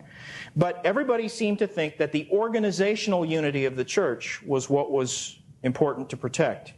[0.55, 5.39] But everybody seemed to think that the organizational unity of the church was what was
[5.63, 6.73] important to protect.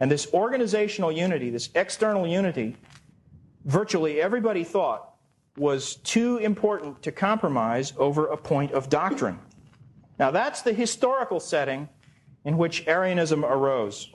[0.00, 2.76] And this organizational unity, this external unity,
[3.64, 5.11] virtually everybody thought
[5.56, 9.38] was two important to compromise over a point of doctrine.
[10.18, 11.88] Now, that's the historical setting
[12.44, 14.10] in which Arianism arose.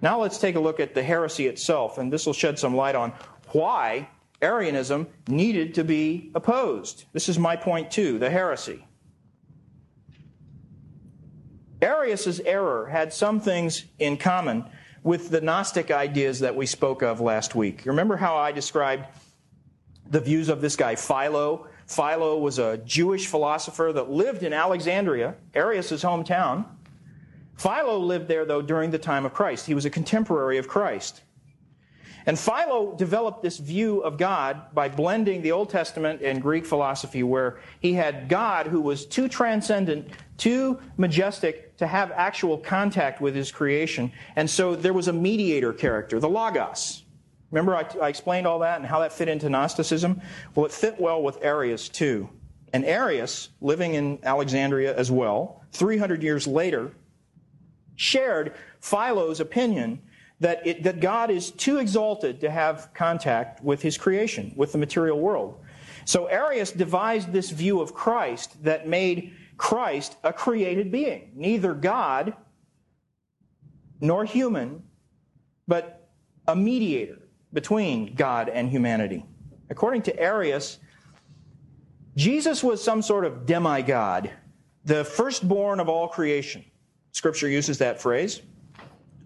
[0.00, 2.94] Now, let's take a look at the heresy itself, and this will shed some light
[2.94, 3.12] on
[3.52, 4.08] why
[4.40, 7.04] Arianism needed to be opposed.
[7.12, 8.84] This is my point, too the heresy.
[11.82, 14.64] Arius's error had some things in common
[15.02, 17.82] with the Gnostic ideas that we spoke of last week.
[17.84, 19.06] Remember how I described
[20.10, 21.66] the views of this guy, Philo.
[21.86, 26.66] Philo was a Jewish philosopher that lived in Alexandria, Arius' hometown.
[27.56, 29.66] Philo lived there, though, during the time of Christ.
[29.66, 31.22] He was a contemporary of Christ.
[32.26, 37.22] And Philo developed this view of God by blending the Old Testament and Greek philosophy,
[37.22, 43.34] where he had God who was too transcendent, too majestic to have actual contact with
[43.34, 44.12] his creation.
[44.36, 47.02] And so there was a mediator character, the Logos.
[47.50, 50.20] Remember, I, I explained all that and how that fit into Gnosticism?
[50.54, 52.28] Well, it fit well with Arius, too.
[52.72, 56.92] And Arius, living in Alexandria as well, 300 years later,
[57.96, 60.00] shared Philo's opinion
[60.40, 64.78] that, it, that God is too exalted to have contact with his creation, with the
[64.78, 65.58] material world.
[66.04, 72.34] So Arius devised this view of Christ that made Christ a created being, neither God
[74.00, 74.84] nor human,
[75.66, 76.08] but
[76.46, 77.17] a mediator
[77.52, 79.24] between God and humanity.
[79.70, 80.78] According to Arius,
[82.16, 84.30] Jesus was some sort of demigod,
[84.84, 86.64] the firstborn of all creation.
[87.12, 88.42] Scripture uses that phrase.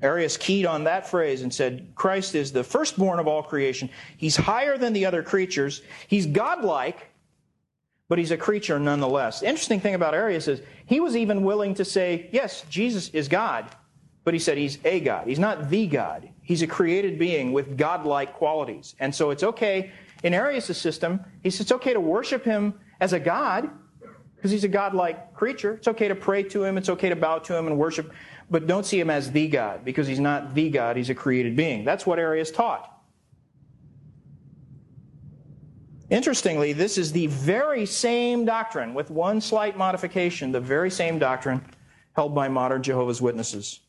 [0.02, 3.88] Arius keyed on that phrase and said, Christ is the firstborn of all creation.
[4.16, 5.82] He's higher than the other creatures.
[6.08, 7.08] He's godlike,
[8.08, 9.40] but he's a creature nonetheless.
[9.40, 13.28] The interesting thing about Arius is he was even willing to say, yes, Jesus is
[13.28, 13.66] God,
[14.24, 15.26] but he said he's a God.
[15.26, 16.28] He's not the God.
[16.42, 18.94] He's a created being with godlike qualities.
[19.00, 23.12] And so it's okay, in Arius' system, he says it's okay to worship him as
[23.12, 23.68] a God,
[24.36, 25.74] because he's a godlike creature.
[25.74, 28.12] It's okay to pray to him, it's okay to bow to him and worship,
[28.50, 31.56] but don't see him as the God, because he's not the God, he's a created
[31.56, 31.84] being.
[31.84, 32.88] That's what Arius taught.
[36.10, 41.64] Interestingly, this is the very same doctrine, with one slight modification, the very same doctrine
[42.14, 43.80] held by modern Jehovah's Witnesses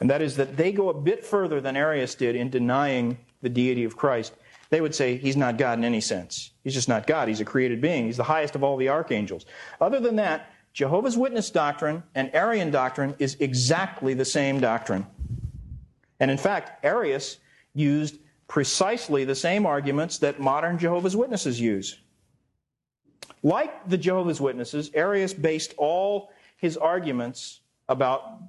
[0.00, 3.48] and that is that they go a bit further than Arius did in denying the
[3.48, 4.34] deity of Christ.
[4.70, 6.52] They would say he's not God in any sense.
[6.64, 7.28] He's just not God.
[7.28, 8.06] He's a created being.
[8.06, 9.44] He's the highest of all the archangels.
[9.80, 15.06] Other than that, Jehovah's Witness doctrine and Arian doctrine is exactly the same doctrine.
[16.20, 17.38] And in fact, Arius
[17.74, 21.98] used precisely the same arguments that modern Jehovah's Witnesses use.
[23.42, 28.40] Like the Jehovah's Witnesses, Arius based all his arguments about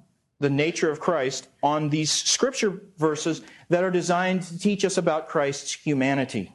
[0.42, 5.28] the nature of Christ on these scripture verses that are designed to teach us about
[5.28, 6.52] Christ's humanity.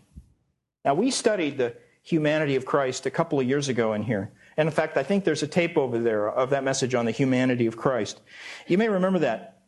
[0.85, 1.73] Now, we studied the
[2.03, 4.31] humanity of Christ a couple of years ago in here.
[4.57, 7.11] And in fact, I think there's a tape over there of that message on the
[7.11, 8.21] humanity of Christ.
[8.67, 9.61] You may remember that.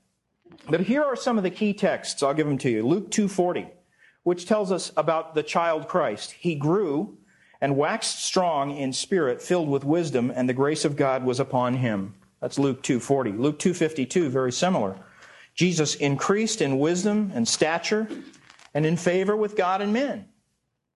[0.69, 2.21] But here are some of the key texts.
[2.21, 2.85] I'll give them to you.
[2.85, 3.67] Luke 2:40,
[4.23, 6.31] which tells us about the child Christ.
[6.31, 7.17] He grew
[7.61, 11.75] and waxed strong in spirit, filled with wisdom, and the grace of God was upon
[11.75, 12.15] him.
[12.41, 13.37] That's Luke 2:40.
[13.37, 14.95] Luke 2:52 very similar.
[15.53, 18.07] Jesus increased in wisdom and stature
[18.73, 20.29] and in favor with God and men.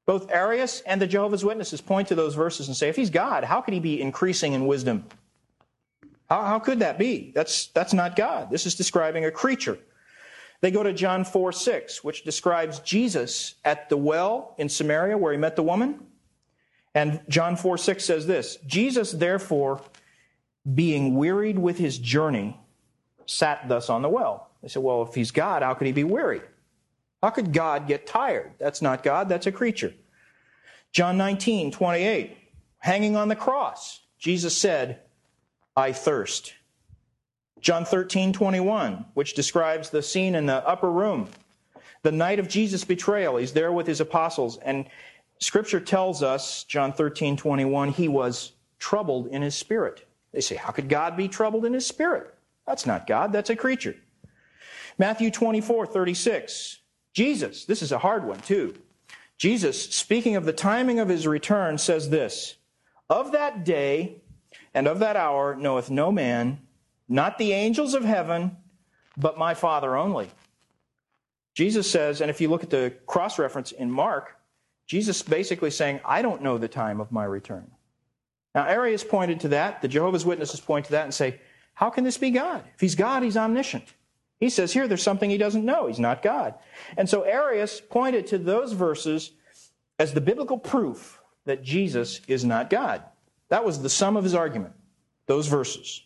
[0.05, 3.43] Both Arius and the Jehovah's Witnesses point to those verses and say, if he's God,
[3.43, 5.05] how could he be increasing in wisdom?
[6.29, 7.31] How, how could that be?
[7.33, 8.49] That's, that's not God.
[8.49, 9.77] This is describing a creature.
[10.61, 15.33] They go to John 4 6, which describes Jesus at the well in Samaria where
[15.33, 15.99] he met the woman.
[16.95, 19.81] And John 4 6 says this Jesus, therefore,
[20.71, 22.59] being wearied with his journey,
[23.25, 24.49] sat thus on the well.
[24.61, 26.41] They said, Well, if he's God, how could he be weary?
[27.21, 28.51] How could God get tired?
[28.59, 29.93] That's not God, that's a creature.
[30.91, 32.37] John 19, 28,
[32.79, 34.99] hanging on the cross, Jesus said,
[35.75, 36.53] I thirst.
[37.59, 41.29] John 13, 21, which describes the scene in the upper room.
[42.03, 44.85] The night of Jesus' betrayal, he's there with his apostles, and
[45.39, 50.05] scripture tells us, John 13, 21, he was troubled in his spirit.
[50.33, 52.33] They say, How could God be troubled in his spirit?
[52.67, 53.95] That's not God, that's a creature.
[54.97, 56.79] Matthew 24, 36.
[57.13, 58.75] Jesus, this is a hard one too.
[59.37, 62.55] Jesus, speaking of the timing of his return, says this
[63.09, 64.21] Of that day
[64.73, 66.59] and of that hour knoweth no man,
[67.07, 68.57] not the angels of heaven,
[69.17, 70.29] but my Father only.
[71.53, 74.35] Jesus says, and if you look at the cross reference in Mark,
[74.87, 77.69] Jesus basically saying, I don't know the time of my return.
[78.55, 79.81] Now, Arius pointed to that.
[79.81, 81.39] The Jehovah's Witnesses point to that and say,
[81.73, 82.63] How can this be God?
[82.75, 83.93] If he's God, he's omniscient.
[84.39, 85.87] He says here there's something he doesn't know.
[85.87, 86.55] He's not God.
[86.97, 89.31] And so Arius pointed to those verses
[89.97, 93.03] as the biblical proof that Jesus is not God.
[93.49, 94.73] That was the sum of his argument,
[95.27, 96.03] those verses.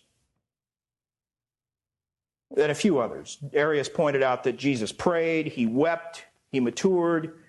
[2.56, 3.39] And a few others.
[3.54, 7.39] Arius pointed out that Jesus prayed, he wept, he matured,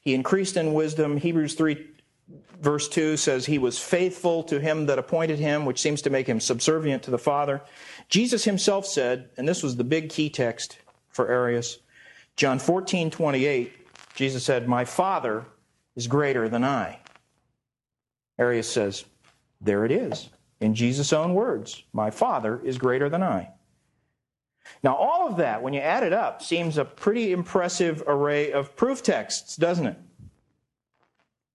[0.00, 1.16] he increased in wisdom.
[1.16, 1.88] Hebrews 3
[2.60, 6.26] verse 2 says he was faithful to him that appointed him, which seems to make
[6.26, 7.62] him subservient to the Father.
[8.08, 11.78] Jesus himself said, and this was the big key text for Arius,
[12.36, 13.72] John 14, 28,
[14.14, 15.46] Jesus said, My Father
[15.94, 17.00] is greater than I.
[18.38, 19.06] Arius says,
[19.62, 20.28] There it is,
[20.60, 23.50] in Jesus' own words, My Father is greater than I.
[24.82, 28.76] Now, all of that, when you add it up, seems a pretty impressive array of
[28.76, 29.96] proof texts, doesn't it?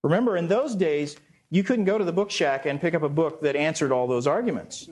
[0.02, 1.16] Remember, in those days,
[1.50, 4.06] you couldn't go to the book shack and pick up a book that answered all
[4.06, 4.88] those arguments.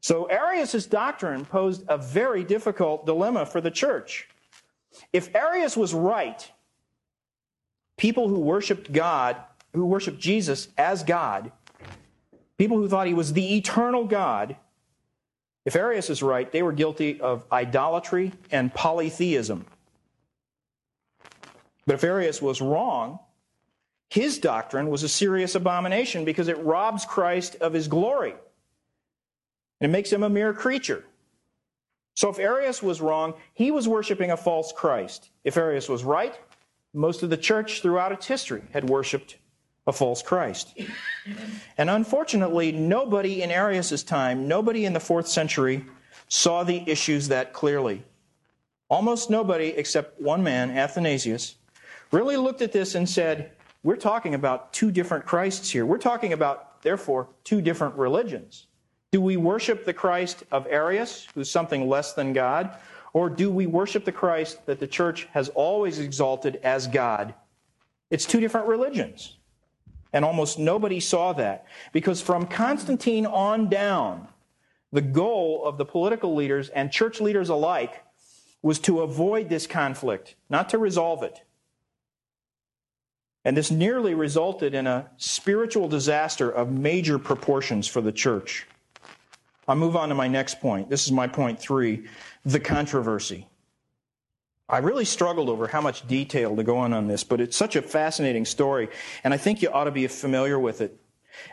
[0.00, 4.28] So Arius' doctrine posed a very difficult dilemma for the church.
[5.12, 6.50] If Arius was right,
[7.98, 9.36] people who worshiped God,
[9.74, 11.52] who worshiped Jesus as God,
[12.56, 14.56] people who thought he was the eternal God,
[15.66, 19.66] if Arius is right, they were guilty of idolatry and polytheism.
[21.90, 23.18] But if Arius was wrong,
[24.10, 28.30] his doctrine was a serious abomination because it robs Christ of his glory
[29.80, 31.04] and it makes him a mere creature.
[32.14, 35.30] So if Arius was wrong, he was worshiping a false Christ.
[35.42, 36.38] If Arius was right,
[36.94, 39.38] most of the church throughout its history had worshiped
[39.88, 40.78] a false Christ.
[41.76, 45.84] And unfortunately, nobody in Arius' time, nobody in the fourth century,
[46.28, 48.04] saw the issues that clearly.
[48.88, 51.56] Almost nobody except one man, Athanasius,
[52.12, 53.52] really looked at this and said,
[53.82, 55.86] We're talking about two different Christs here.
[55.86, 58.66] We're talking about, therefore, two different religions.
[59.12, 62.76] Do we worship the Christ of Arius, who's something less than God?
[63.12, 67.34] Or do we worship the Christ that the church has always exalted as God?
[68.10, 69.36] It's two different religions.
[70.12, 71.66] And almost nobody saw that.
[71.92, 74.28] Because from Constantine on down,
[74.92, 78.04] the goal of the political leaders and church leaders alike
[78.62, 81.42] was to avoid this conflict, not to resolve it.
[83.44, 88.66] And this nearly resulted in a spiritual disaster of major proportions for the church.
[89.66, 90.90] I'll move on to my next point.
[90.90, 92.06] This is my point three
[92.44, 93.46] the controversy.
[94.68, 97.76] I really struggled over how much detail to go on on this, but it's such
[97.76, 98.88] a fascinating story,
[99.24, 100.96] and I think you ought to be familiar with it.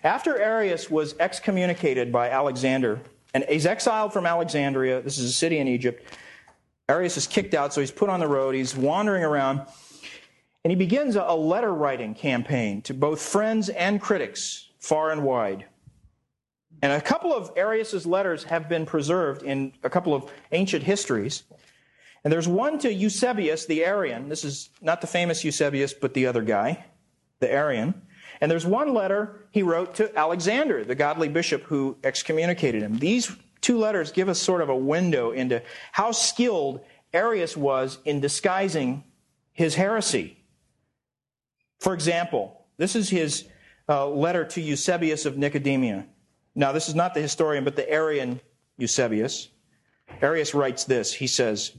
[0.04, 3.02] After Arius was excommunicated by Alexander,
[3.34, 6.04] and he's exiled from Alexandria, this is a city in Egypt,
[6.88, 9.62] Arius is kicked out, so he's put on the road, he's wandering around,
[10.68, 15.64] and he begins a letter writing campaign to both friends and critics far and wide.
[16.82, 21.44] And a couple of Arius's letters have been preserved in a couple of ancient histories.
[22.26, 24.28] And there's one to Eusebius the Arian.
[24.28, 26.84] This is not the famous Eusebius, but the other guy,
[27.40, 27.94] the Arian.
[28.42, 33.00] And there's one letter he wrote to Alexander, the godly bishop who excommunicated him.
[33.00, 35.64] These two letters give us sort of a window into
[35.94, 36.82] how skilled
[37.14, 39.06] Arius was in disguising
[39.54, 40.37] his heresy.
[41.80, 43.48] For example, This is his
[43.90, 46.06] uh, letter to Eusebius of Nicomedia.
[46.54, 48.40] Now, this is not the historian, but the Arian
[48.78, 49.50] Eusebius.
[50.22, 51.14] Arius writes this.
[51.14, 51.74] He says,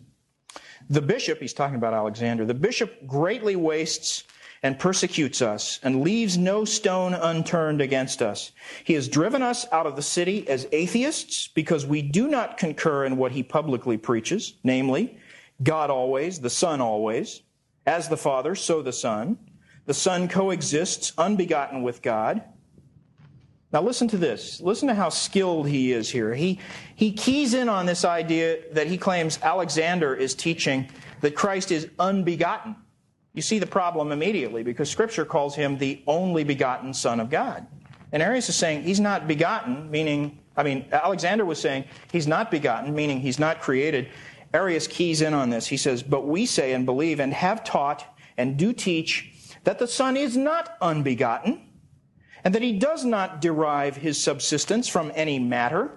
[0.91, 4.25] The bishop, he's talking about Alexander, the bishop greatly wastes
[4.63, 8.53] and persecutes us and leaves no stone unturned against us.
[8.85, 13.05] He has driven us out of the city as atheists because we do not concur
[13.05, 15.17] in what he publicly preaches, namely,
[15.63, 17.43] God always, the Son always,
[17.87, 19.39] as the Father, so the Son.
[19.89, 22.43] The Son coexists unbegotten with God.
[23.73, 24.61] Now listen to this.
[24.61, 26.35] Listen to how skilled he is here.
[26.35, 26.61] He,
[26.95, 30.91] he keys in on this idea that he claims Alexander is teaching
[31.23, 32.77] that Christ is unbegotten.
[33.33, 37.67] You see the problem immediately because Scripture calls him the only begotten Son of God.
[38.13, 42.51] And Arius is saying he's not begotten, meaning, I mean, Alexander was saying he's not
[42.51, 44.11] begotten, meaning he's not created.
[44.53, 45.67] Arius keys in on this.
[45.67, 48.05] He says, But we say and believe and have taught
[48.37, 49.33] and do teach
[49.69, 51.61] that the Son is not unbegotten,
[52.43, 55.91] and that he does not derive his subsistence from any matter,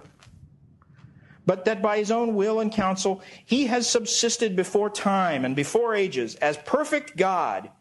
[1.45, 5.95] but that by his own will and counsel he has subsisted before time and before
[5.95, 7.71] ages as perfect God,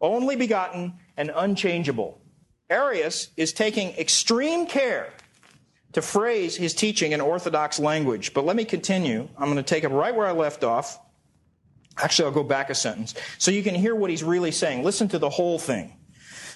[0.00, 2.22] only begotten and unchangeable.
[2.70, 5.12] Arius is taking extreme care
[5.94, 8.34] to phrase his teaching in orthodox language.
[8.34, 9.28] But let me continue.
[9.36, 11.00] I'm going to take it right where I left off.
[12.02, 14.82] Actually, I'll go back a sentence so you can hear what he's really saying.
[14.84, 15.96] Listen to the whole thing.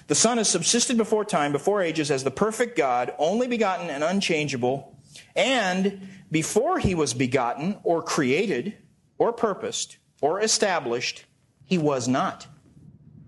[0.07, 4.03] The Son has subsisted before time, before ages, as the perfect God, only begotten and
[4.03, 4.95] unchangeable,
[5.35, 8.77] and before he was begotten, or created,
[9.17, 11.25] or purposed, or established,
[11.65, 12.47] he was not.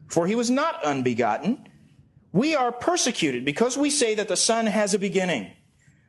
[0.08, 1.68] For he was not unbegotten.
[2.32, 5.52] We are persecuted because we say that the Son has a beginning,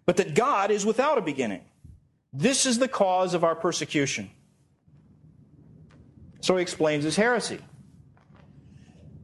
[0.04, 1.62] but that God is without a beginning.
[2.32, 4.30] This is the cause of our persecution.
[6.48, 7.58] So he explains his heresy.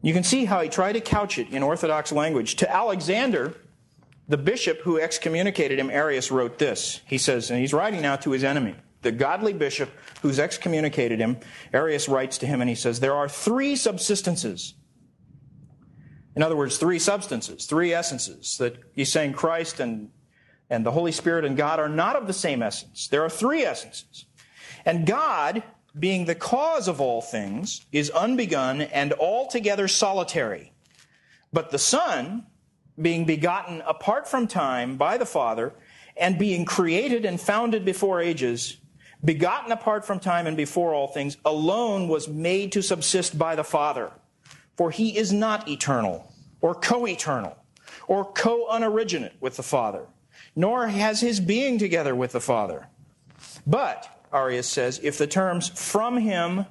[0.02, 2.56] You can see how he tried to couch it in Orthodox language.
[2.56, 3.54] To Alexander,
[4.28, 7.00] the bishop who excommunicated him, Arius, wrote this.
[7.06, 9.88] He says, and he's writing now to his enemy, the godly bishop
[10.20, 11.38] who's excommunicated him.
[11.72, 14.74] Arius writes to him and he says, There are three subsistences.
[16.36, 18.58] In other words, three substances, three essences.
[18.58, 20.10] That he's saying Christ and,
[20.68, 23.08] and the Holy Spirit and God are not of the same essence.
[23.08, 24.26] There are three essences.
[24.84, 25.62] And God
[25.98, 30.72] being the cause of all things, is unbegun and altogether solitary.
[31.52, 32.46] But the Son,
[33.00, 35.72] being begotten apart from time by the Father,
[36.16, 38.78] and being created and founded before ages,
[39.24, 43.64] begotten apart from time and before all things, alone was made to subsist by the
[43.64, 44.10] Father.
[44.76, 47.56] For he is not eternal, or co eternal,
[48.08, 50.06] or co unoriginate with the Father,
[50.56, 52.88] nor has his being together with the Father.
[53.66, 56.66] But Arius says, if the terms from him,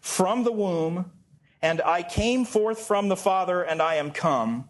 [0.00, 1.10] from the womb,
[1.60, 4.68] and I came forth from the Father and I am come,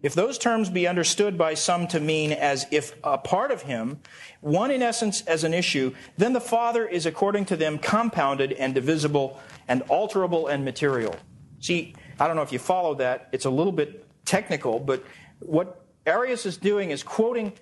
[0.00, 3.98] if those terms be understood by some to mean as if a part of him,
[4.40, 8.74] one in essence as an issue, then the Father is according to them compounded and
[8.74, 11.16] divisible and alterable and material.
[11.58, 13.28] See, I don't know if you follow that.
[13.32, 15.04] It's a little bit technical, but
[15.40, 17.52] what Arius is doing is quoting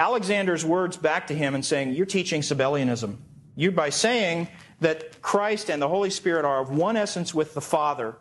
[0.00, 3.18] Alexander's words back to him and saying, You're teaching Sabellianism.
[3.56, 4.48] You, by saying
[4.80, 8.16] that Christ and the Holy Spirit are of one essence with the Father,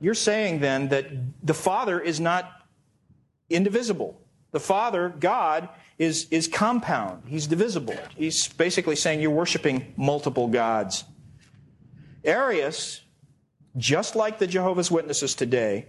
[0.00, 1.06] you're saying then that
[1.42, 2.50] the Father is not
[3.50, 4.20] indivisible.
[4.50, 5.68] The Father, God,
[5.98, 7.24] is, is compound.
[7.26, 7.96] He's divisible.
[8.16, 11.04] He's basically saying you're worshiping multiple gods.
[12.24, 13.02] Arius,
[13.76, 15.86] just like the Jehovah's Witnesses today,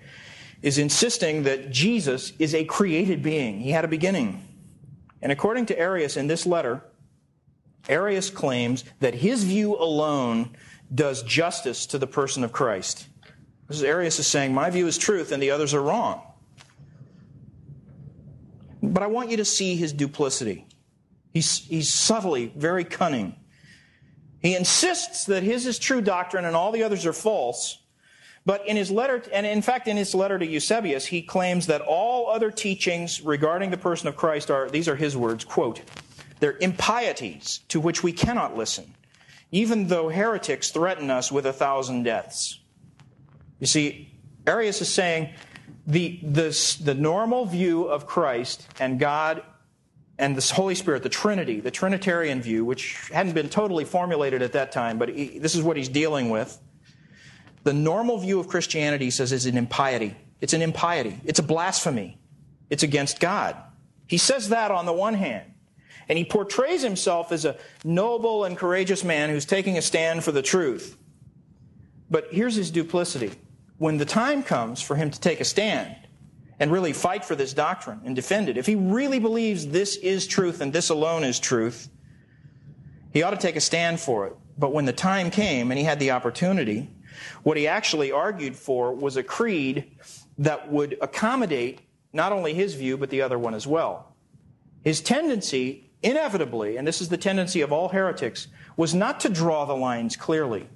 [0.62, 3.60] is insisting that Jesus is a created being.
[3.60, 4.46] He had a beginning.
[5.22, 6.84] And according to Arius in this letter,
[7.90, 10.56] Arius claims that his view alone
[10.94, 13.08] does justice to the person of Christ.
[13.68, 16.22] This is Arius is saying, My view is truth and the others are wrong.
[18.82, 20.66] But I want you to see his duplicity.
[21.34, 23.36] He's, he's subtly very cunning.
[24.42, 27.78] He insists that his is true doctrine and all the others are false.
[28.46, 31.82] But in his letter, and in fact, in his letter to Eusebius, he claims that
[31.82, 35.82] all other teachings regarding the person of Christ are, these are his words, quote,
[36.40, 38.96] they're impieties to which we cannot listen,
[39.52, 42.60] even though heretics threaten us with a thousand deaths.
[43.60, 44.14] You see,
[44.48, 45.34] Arius is saying
[45.86, 49.44] the, the, the normal view of Christ and God
[50.18, 54.54] and the Holy Spirit, the Trinity, the Trinitarian view, which hadn't been totally formulated at
[54.54, 56.60] that time, but he, this is what he's dealing with.
[57.64, 60.16] The normal view of Christianity, says, is an impiety.
[60.42, 61.20] It's an impiety.
[61.26, 62.18] It's a blasphemy.
[62.70, 63.56] It's against God.
[64.08, 65.49] He says that on the one hand.
[66.08, 70.32] And he portrays himself as a noble and courageous man who's taking a stand for
[70.32, 70.98] the truth.
[72.10, 73.32] But here's his duplicity.
[73.78, 75.96] When the time comes for him to take a stand,
[76.60, 80.28] and really fight for this doctrine and defend it, if he really believes this is
[80.28, 81.90] truth and this alone is truth,
[83.14, 84.34] he ought to take a stand for it.
[84.58, 86.90] But when the time came and he had the opportunity,
[87.44, 89.92] what he actually argued for was a creed
[90.38, 91.80] that would accommodate
[92.12, 94.14] not only his view, but the other one as well.
[94.84, 98.48] His tendency, inevitably, and this is the tendency of all heretics,
[98.78, 100.68] was not to draw the lines clearly,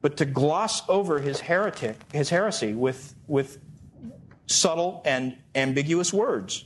[0.00, 3.58] but to gloss over his heretic, his heresy with, with
[4.46, 6.64] subtle and ambiguous words.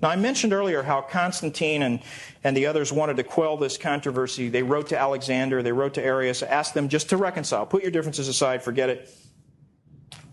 [0.00, 2.00] Now, I mentioned earlier how Constantine and,
[2.42, 4.48] and the others wanted to quell this controversy.
[4.48, 7.64] They wrote to Alexander, they wrote to Arius, asked them just to reconcile.
[7.64, 9.10] Put your differences aside, forget it.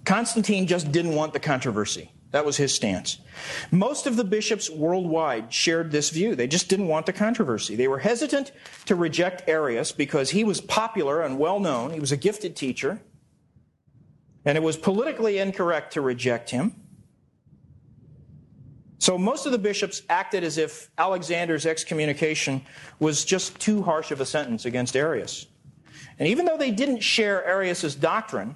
[0.04, 2.12] Constantine just didn't want the controversy.
[2.32, 3.18] That was his stance.
[3.72, 6.34] Most of the bishops worldwide shared this view.
[6.34, 7.76] They just didn't want the controversy.
[7.76, 8.54] They were hesitant
[8.86, 11.92] to reject Arius because he was popular and well known.
[11.92, 13.02] He was a gifted teacher.
[14.46, 16.76] And it was politically incorrect to reject him.
[18.98, 22.62] So most of the bishops acted as if Alexander's excommunication
[23.00, 25.48] was just too harsh of a sentence against Arius.
[26.18, 28.56] And even though they didn't share Arius's doctrine,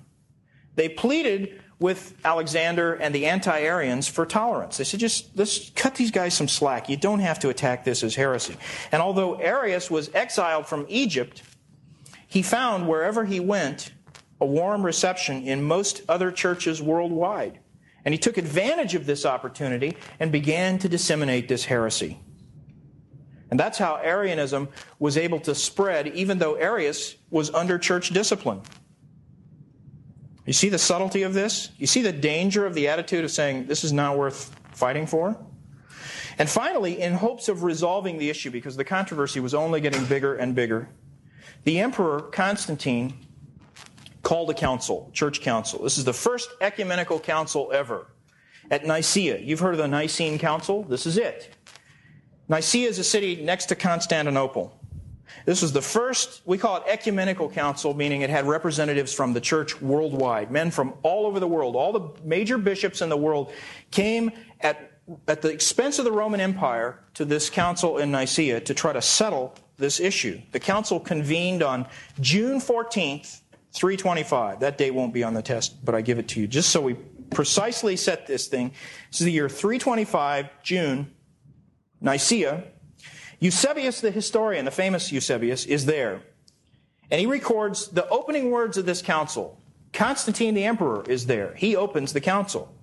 [0.75, 4.77] they pleaded with Alexander and the anti-Arians for tolerance.
[4.77, 6.87] They said, just let's cut these guys some slack.
[6.87, 8.55] You don't have to attack this as heresy.
[8.91, 11.43] And although Arius was exiled from Egypt,
[12.27, 13.91] he found wherever he went
[14.39, 17.59] a warm reception in most other churches worldwide.
[18.03, 22.19] And he took advantage of this opportunity and began to disseminate this heresy.
[23.49, 24.69] And that's how Arianism
[24.99, 28.61] was able to spread, even though Arius was under church discipline.
[30.45, 31.71] You see the subtlety of this?
[31.77, 35.37] You see the danger of the attitude of saying, this is not worth fighting for?
[36.37, 40.35] And finally, in hopes of resolving the issue, because the controversy was only getting bigger
[40.35, 40.89] and bigger,
[41.63, 43.13] the Emperor Constantine
[44.21, 45.83] called a council, church council.
[45.83, 48.07] This is the first ecumenical council ever
[48.69, 49.39] at Nicaea.
[49.39, 50.83] You've heard of the Nicene Council?
[50.83, 51.55] This is it.
[52.49, 54.79] Nicaea is a city next to Constantinople.
[55.45, 59.41] This was the first, we call it ecumenical council, meaning it had representatives from the
[59.41, 60.51] church worldwide.
[60.51, 63.51] Men from all over the world, all the major bishops in the world
[63.91, 68.73] came at, at the expense of the Roman Empire to this council in Nicaea to
[68.73, 70.41] try to settle this issue.
[70.51, 71.87] The council convened on
[72.21, 73.41] June 14th,
[73.73, 74.61] 325.
[74.61, 76.81] That date won't be on the test, but I give it to you just so
[76.81, 76.95] we
[77.29, 78.71] precisely set this thing.
[79.11, 81.11] This is the year 325, June,
[82.01, 82.63] Nicaea.
[83.39, 86.21] Eusebius the historian, the famous Eusebius, is there.
[87.11, 89.59] And he records the opening words of this council.
[89.93, 91.53] Constantine the emperor is there.
[91.55, 92.73] He opens the council.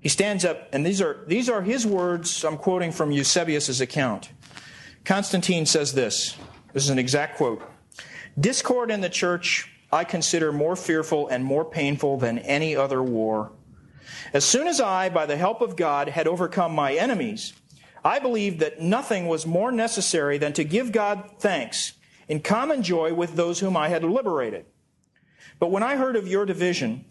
[0.00, 2.44] He stands up, and these are, these are his words.
[2.44, 4.30] I'm quoting from Eusebius' account.
[5.04, 6.36] Constantine says this.
[6.72, 7.62] This is an exact quote.
[8.38, 13.52] Discord in the church I consider more fearful and more painful than any other war.
[14.32, 17.52] As soon as I, by the help of God, had overcome my enemies,
[18.04, 21.94] I believed that nothing was more necessary than to give God thanks
[22.28, 24.66] in common joy with those whom I had liberated.
[25.58, 27.04] But when I heard of your division,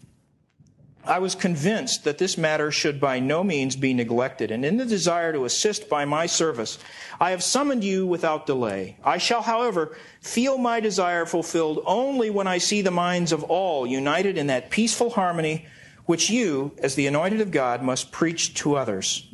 [1.06, 4.86] I was convinced that this matter should by no means be neglected, and in the
[4.86, 6.78] desire to assist by my service,
[7.20, 8.96] I have summoned you without delay.
[9.04, 13.86] I shall, however, feel my desire fulfilled only when I see the minds of all
[13.86, 15.66] united in that peaceful harmony
[16.06, 19.28] which you, as the anointed of God, must preach to others.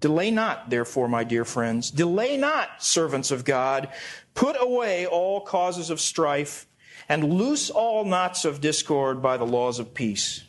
[0.00, 1.90] Delay not, therefore, my dear friends.
[1.90, 3.88] Delay not, servants of God.
[4.34, 6.66] Put away all causes of strife
[7.08, 10.42] and loose all knots of discord by the laws of peace.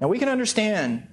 [0.00, 1.08] Now, we can understand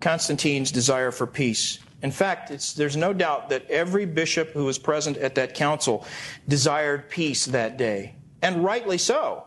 [0.00, 1.78] Constantine's desire for peace.
[2.02, 6.06] In fact, there's no doubt that every bishop who was present at that council
[6.46, 9.44] desired peace that day, and rightly so.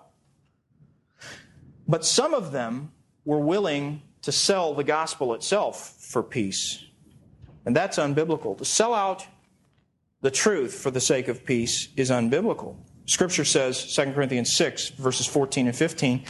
[1.88, 2.92] But some of them
[3.24, 6.84] were willing to sell the gospel itself for peace.
[7.70, 8.58] And that's unbiblical.
[8.58, 9.28] To sell out
[10.22, 12.76] the truth for the sake of peace is unbiblical.
[13.06, 16.26] Scripture says, 2 Corinthians 6, verses 14 and 15,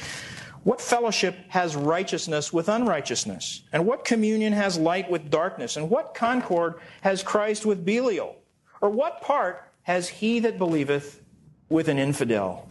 [0.66, 3.64] what fellowship has righteousness with unrighteousness?
[3.72, 5.78] And what communion has light with darkness?
[5.78, 8.36] And what concord has Christ with Belial?
[8.82, 11.22] Or what part has he that believeth
[11.70, 12.68] with an infidel?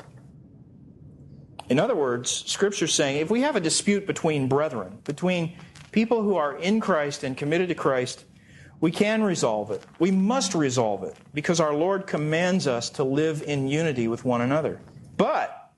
[1.71, 5.57] In other words, Scripture is saying if we have a dispute between brethren, between
[5.91, 8.27] people who are in Christ and committed to Christ,
[8.81, 9.83] we can resolve it.
[9.99, 14.41] We must resolve it because our Lord commands us to live in unity with one
[14.41, 14.81] another.
[15.17, 15.73] But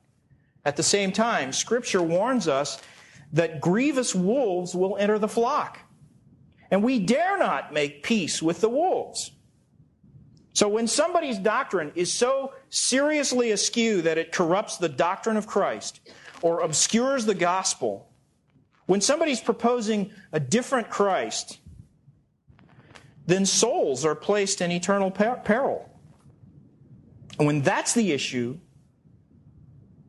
[0.64, 2.80] at the same time, Scripture warns us
[3.32, 5.78] that grievous wolves will enter the flock.
[6.70, 9.32] And we dare not make peace with the wolves.
[10.52, 16.00] So when somebody's doctrine is so seriously askew that it corrupts the doctrine of Christ
[16.42, 18.10] or obscures the gospel,
[18.90, 21.58] When somebody's proposing a different Christ,
[23.30, 25.88] then souls are placed in eternal peril.
[27.38, 28.58] And when that's the issue,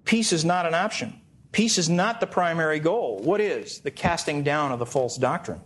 [0.05, 1.22] peace is not an option.
[1.51, 3.19] Peace is not the primary goal.
[3.19, 3.80] What is?
[3.80, 5.61] The casting down of the false doctrine.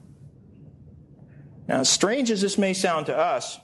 [1.67, 3.59] Now, strange as this may sound to us,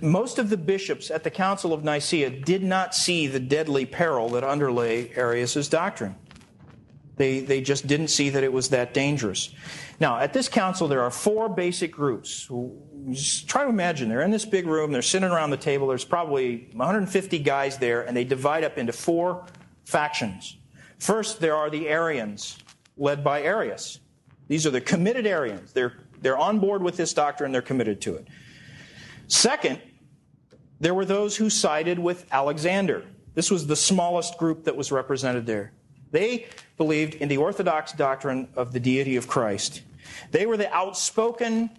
[0.00, 4.30] most of the bishops at the Council of Nicaea did not see the deadly peril
[4.30, 6.16] that underlay Arius' doctrine.
[7.16, 9.50] They, they just didn't see that it was that dangerous.
[9.98, 12.50] Now, at this council, there are four basic groups.
[13.10, 16.04] Just try to imagine they're in this big room, they're sitting around the table, there's
[16.04, 19.46] probably 150 guys there, and they divide up into four
[19.84, 20.58] factions.
[20.98, 22.58] First, there are the Arians,
[22.98, 24.00] led by Arius.
[24.48, 25.72] These are the committed Arians.
[25.72, 28.28] They're, they're on board with this doctrine, they're committed to it.
[29.28, 29.80] Second,
[30.80, 33.04] there were those who sided with Alexander.
[33.34, 35.72] This was the smallest group that was represented there.
[36.10, 36.46] They
[36.76, 39.82] believed in the orthodox doctrine of the deity of Christ.
[40.30, 41.70] They were the outspoken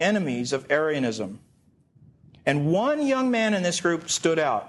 [0.00, 1.40] enemies of Arianism.
[2.46, 4.68] And one young man in this group stood out.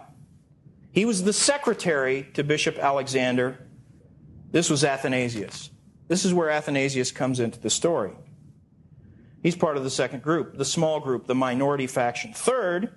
[0.92, 3.58] He was the secretary to Bishop Alexander.
[4.52, 5.70] This was Athanasius.
[6.08, 8.12] This is where Athanasius comes into the story.
[9.42, 12.34] He's part of the second group, the small group, the minority faction.
[12.34, 12.94] Third,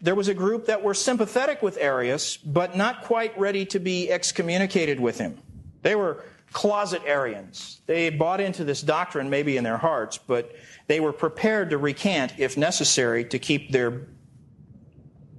[0.00, 4.10] there was a group that were sympathetic with Arius, but not quite ready to be
[4.10, 5.38] excommunicated with him.
[5.82, 7.80] They were closet Arians.
[7.86, 10.54] They bought into this doctrine maybe in their hearts, but
[10.86, 14.06] they were prepared to recant if necessary to keep their,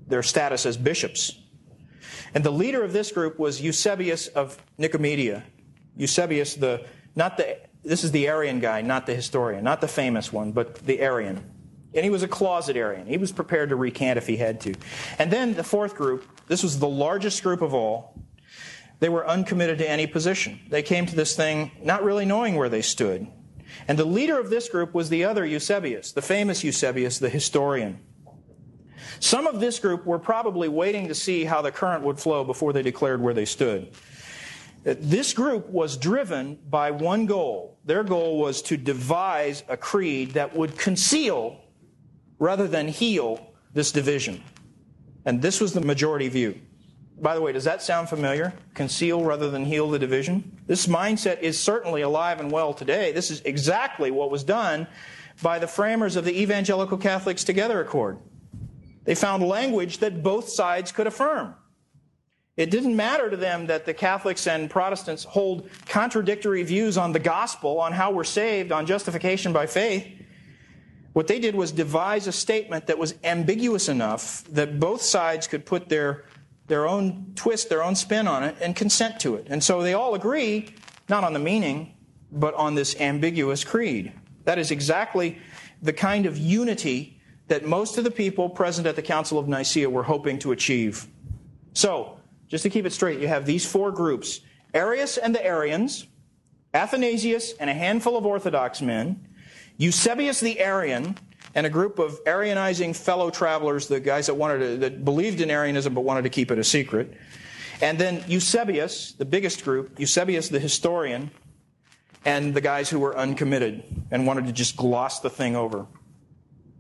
[0.08, 1.40] their status as bishops.
[2.34, 5.44] And the leader of this group was Eusebius of Nicomedia.
[5.98, 6.86] Eusebius, the,
[7.16, 10.76] not the this is the Arian guy, not the historian, not the famous one, but
[10.86, 11.44] the Arian.
[11.94, 13.08] And he was a closet Arian.
[13.08, 14.76] He was prepared to recant if he had to.
[15.18, 18.20] And then the fourth group, this was the largest group of all.
[19.00, 20.60] They were uncommitted to any position.
[20.70, 23.28] They came to this thing not really knowing where they stood.
[23.88, 28.00] And the leader of this group was the other Eusebius, the famous Eusebius, the historian.
[29.20, 32.74] Some of this group were probably waiting to see how the current would flow before
[32.74, 33.92] they declared where they stood.
[34.86, 37.78] Uh, this group was driven by one goal.
[37.84, 41.60] Their goal was to devise a creed that would conceal
[42.40, 44.44] rather than heal this division.
[45.26, 46.60] And this was the majority view.
[47.22, 48.54] By the way, does that sound familiar?
[48.74, 50.58] Conceal rather than heal the division?
[50.68, 53.12] This mindset is certainly alive and well today.
[53.12, 54.88] This is exactly what was done
[55.42, 58.18] by the framers of the Evangelical Catholics Together Accord.
[59.04, 61.56] They found language that both sides could affirm.
[62.56, 67.20] It didn't matter to them that the Catholics and Protestants hold contradictory views on the
[67.20, 70.08] gospel, on how we're saved, on justification by faith.
[71.20, 75.66] What they did was devise a statement that was ambiguous enough that both sides could
[75.66, 76.24] put their,
[76.68, 79.48] their own twist, their own spin on it, and consent to it.
[79.50, 80.74] And so they all agree,
[81.10, 81.94] not on the meaning,
[82.32, 84.14] but on this ambiguous creed.
[84.46, 85.40] That is exactly
[85.82, 89.90] the kind of unity that most of the people present at the Council of Nicaea
[89.90, 91.06] were hoping to achieve.
[91.74, 92.18] So,
[92.48, 94.40] just to keep it straight, you have these four groups
[94.74, 96.08] Arius and the Arians,
[96.74, 99.26] Athanasius and a handful of Orthodox men,
[99.80, 101.18] Eusebius the Arian,
[101.56, 105.50] and a group of Arianizing fellow travelers, the guys that wanted to, that believed in
[105.50, 107.14] Arianism but wanted to keep it a secret.
[107.82, 111.32] And then Eusebius, the biggest group, Eusebius the historian,
[112.26, 115.88] and the guys who were uncommitted and wanted to just gloss the thing over.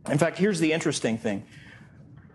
[0.09, 1.45] In fact, here's the interesting thing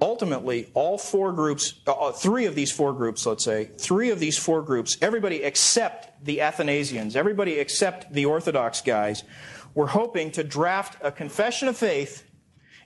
[0.00, 4.18] ultimately, all four groups, uh, uh, three of these four groups, let's say, three of
[4.18, 9.24] these four groups, everybody except the Athanasians, everybody except the Orthodox guys,
[9.74, 12.28] were hoping to draft a confession of faith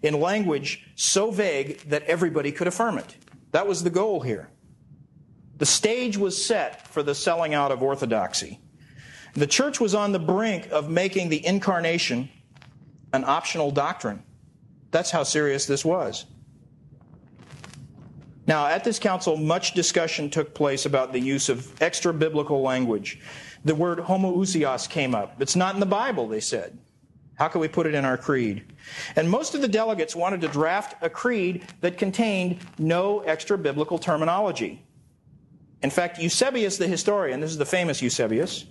[0.03, 3.17] in language so vague that everybody could affirm it.
[3.53, 4.49] That was the goal here.
[5.59, 8.61] The stage was set for the selling out of orthodoxy.
[9.35, 12.29] The church was on the brink of making the incarnation
[13.13, 14.23] an optional doctrine.
[14.91, 16.27] That's how serious this was.
[18.47, 23.21] Now, at this council, much discussion took place about the use of extra biblical language.
[23.65, 25.41] The word homoousios came up.
[25.41, 26.79] It's not in the Bible, they said.
[27.35, 28.65] How can we put it in our creed?
[29.15, 33.99] And most of the delegates wanted to draft a creed that contained no extra biblical
[33.99, 34.83] terminology.
[35.83, 38.65] In fact, Eusebius the historian, this is the famous Eusebius,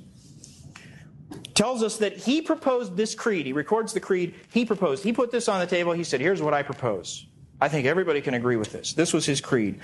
[1.54, 3.46] tells us that he proposed this creed.
[3.46, 5.04] He records the creed he proposed.
[5.04, 5.94] He put this on the table.
[5.94, 7.26] He said, Here's what I propose.
[7.60, 8.94] I think everybody can agree with this.
[8.94, 9.80] This was his creed.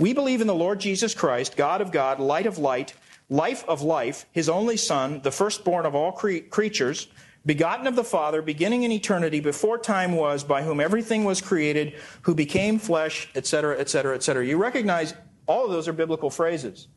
[0.00, 2.94] We believe in the Lord Jesus Christ, God of God, light of light,
[3.28, 7.08] life of life, his only Son, the firstborn of all cre- creatures,
[7.44, 11.94] begotten of the Father, beginning in eternity, before time was, by whom everything was created,
[12.22, 14.46] who became flesh, etc., etc., etc.
[14.46, 15.14] You recognize
[15.46, 16.88] all of those are biblical phrases.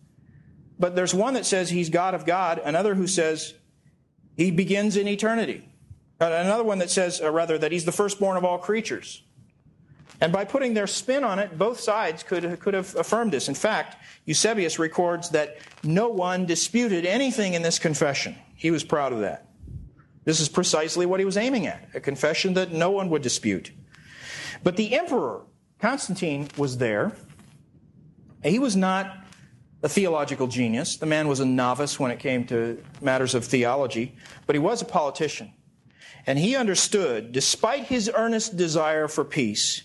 [0.80, 3.54] but there's one that says he's God of God, another who says
[4.36, 5.64] he begins in eternity.
[6.20, 9.24] Uh, another one that says, uh, rather, that he's the firstborn of all creatures.
[10.22, 13.50] And by putting their spin on it, both sides could, could have affirmed this.
[13.50, 18.36] In fact, Eusebius records that no one disputed anything in this confession.
[18.56, 19.48] He was proud of that.
[20.24, 23.72] This is precisely what he was aiming at a confession that no one would dispute.
[24.64, 25.42] But the emperor,
[25.80, 27.14] Constantine, was there.
[28.44, 29.18] He was not
[29.82, 30.98] a theological genius.
[30.98, 34.16] The man was a novice when it came to matters of theology,
[34.46, 35.54] but he was a politician.
[36.28, 39.82] And he understood, despite his earnest desire for peace,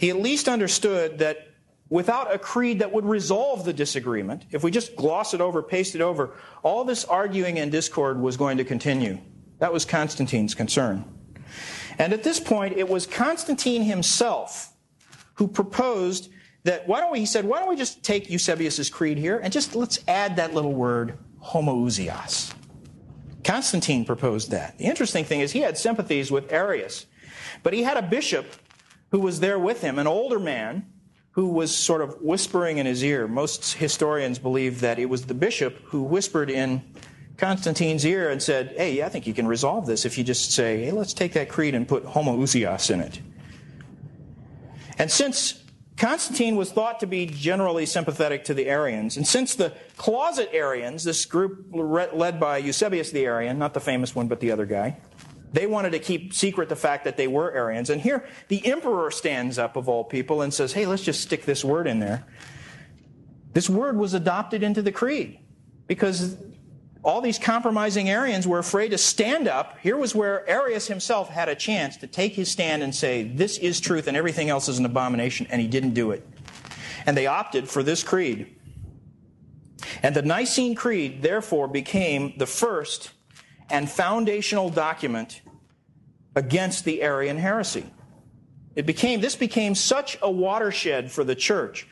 [0.00, 1.48] he at least understood that
[1.90, 5.94] without a creed that would resolve the disagreement, if we just gloss it over, paste
[5.94, 6.32] it over,
[6.62, 9.18] all this arguing and discord was going to continue.
[9.58, 11.04] That was Constantine's concern.
[11.98, 14.72] And at this point, it was Constantine himself
[15.34, 16.30] who proposed
[16.64, 19.52] that why don't we, he said, why don't we just take Eusebius's creed here and
[19.52, 22.54] just let's add that little word, homoousios.
[23.44, 24.78] Constantine proposed that.
[24.78, 27.04] The interesting thing is he had sympathies with Arius,
[27.62, 28.46] but he had a bishop
[29.10, 30.86] who was there with him, an older man
[31.32, 33.28] who was sort of whispering in his ear.
[33.28, 36.82] Most historians believe that it was the bishop who whispered in
[37.36, 40.84] Constantine's ear and said, Hey, I think you can resolve this if you just say,
[40.84, 43.20] Hey, let's take that creed and put homoousios in it.
[44.98, 45.60] And since
[46.00, 49.18] Constantine was thought to be generally sympathetic to the Arians.
[49.18, 54.14] And since the closet Arians, this group led by Eusebius the Arian, not the famous
[54.14, 54.96] one, but the other guy,
[55.52, 57.90] they wanted to keep secret the fact that they were Arians.
[57.90, 61.44] And here, the emperor stands up, of all people, and says, hey, let's just stick
[61.44, 62.24] this word in there.
[63.52, 65.40] This word was adopted into the creed
[65.88, 66.36] because
[67.02, 69.78] all these compromising Arians were afraid to stand up.
[69.78, 73.58] Here was where Arius himself had a chance to take his stand and say, This
[73.58, 76.26] is truth and everything else is an abomination, and he didn't do it.
[77.06, 78.54] And they opted for this creed.
[80.02, 83.10] And the Nicene Creed, therefore, became the first
[83.70, 85.42] and foundational document
[86.36, 87.86] against the Arian heresy.
[88.76, 91.86] It became, this became such a watershed for the church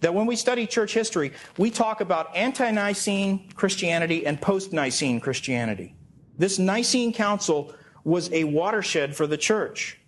[0.00, 5.20] that when we study church history, we talk about ante Nicene Christianity and post Nicene
[5.20, 5.94] Christianity.
[6.36, 9.98] This Nicene Council was a watershed for the church.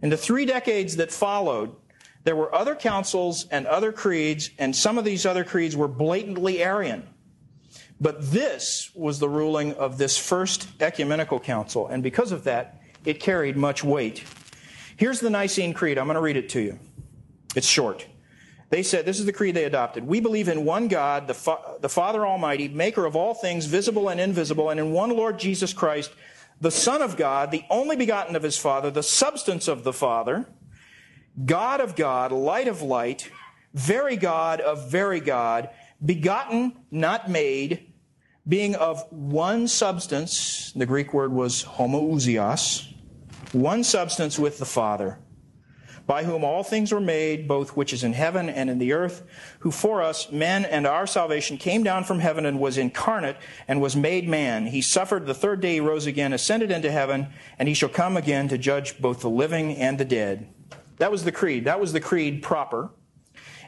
[0.00, 1.76] In the three decades that followed,
[2.24, 6.62] there were other councils and other creeds, and some of these other creeds were blatantly
[6.62, 7.06] Arian.
[8.02, 13.20] But this was the ruling of this first ecumenical council, and because of that, it
[13.20, 14.24] carried much weight.
[14.96, 15.98] Here's the Nicene Creed.
[15.98, 16.80] I'm going to read it to you.
[17.54, 18.04] It's short.
[18.70, 20.04] They said, this is the creed they adopted.
[20.04, 24.08] We believe in one God, the, Fa- the Father Almighty, maker of all things visible
[24.08, 26.10] and invisible, and in one Lord Jesus Christ,
[26.60, 30.48] the Son of God, the only begotten of his Father, the substance of the Father,
[31.44, 33.30] God of God, light of light,
[33.74, 35.68] very God of very God,
[36.04, 37.91] begotten, not made,
[38.46, 40.72] being of one substance.
[40.74, 42.92] The Greek word was homoousios,
[43.52, 45.18] one substance with the Father
[46.06, 49.22] by whom all things were made, both which is in heaven and in the earth,
[49.60, 53.36] who for us, men and our salvation, came down from heaven and was incarnate
[53.68, 54.66] and was made man.
[54.66, 57.28] He suffered the third day, he rose again, ascended into heaven,
[57.58, 60.48] and he shall come again to judge both the living and the dead.
[60.98, 61.64] That was the creed.
[61.64, 62.90] That was the creed proper.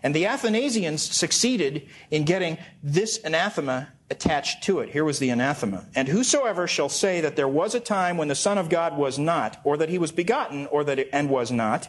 [0.03, 4.91] And the Athanasians succeeded in getting this anathema attached to it.
[4.91, 5.87] Here was the anathema.
[5.95, 9.19] And whosoever shall say that there was a time when the Son of God was
[9.19, 11.89] not, or that he was begotten, or that it, and was not,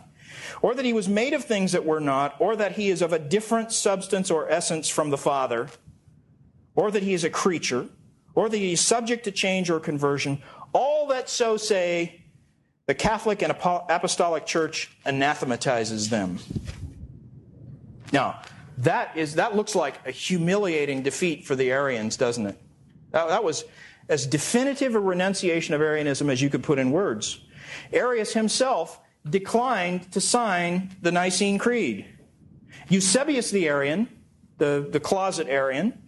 [0.62, 3.14] or that he was made of things that were not, or that he is of
[3.14, 5.68] a different substance or essence from the Father,
[6.76, 7.88] or that he is a creature,
[8.34, 10.42] or that he is subject to change or conversion,
[10.74, 12.22] all that so say,
[12.86, 16.38] the Catholic and Apostolic Church anathematizes them.
[18.12, 18.42] Now,
[18.80, 22.62] that, is, that looks like a humiliating defeat for the Arians, doesn't it?
[23.12, 23.64] That, that was
[24.10, 27.40] as definitive a renunciation of Arianism as you could put in words.
[27.92, 32.06] Arius himself declined to sign the Nicene Creed.
[32.90, 34.08] Eusebius the Arian,
[34.58, 36.02] the, the closet Arian,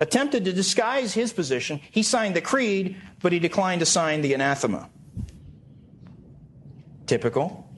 [0.00, 1.80] attempted to disguise his position.
[1.90, 4.88] He signed the creed, but he declined to sign the anathema.
[7.06, 7.68] Typical.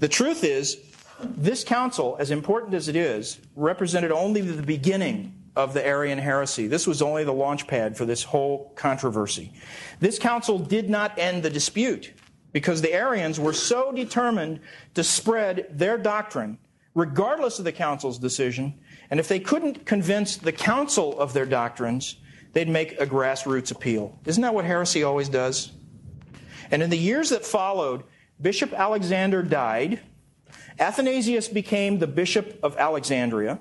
[0.00, 0.76] The truth is,
[1.20, 6.68] this council, as important as it is, represented only the beginning of the Arian heresy.
[6.68, 9.52] This was only the launch pad for this whole controversy.
[9.98, 12.12] This council did not end the dispute
[12.52, 14.60] because the Arians were so determined
[14.94, 16.58] to spread their doctrine,
[16.94, 18.78] regardless of the council's decision.
[19.10, 22.16] And if they couldn't convince the council of their doctrines,
[22.52, 24.18] they'd make a grassroots appeal.
[24.24, 25.72] Isn't that what heresy always does?
[26.70, 28.04] And in the years that followed,
[28.40, 30.00] Bishop Alexander died.
[30.78, 33.58] Athanasius became the Bishop of Alexandria.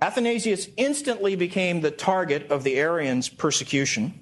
[0.00, 4.18] Athanasius instantly became the target of the Arians' persecution.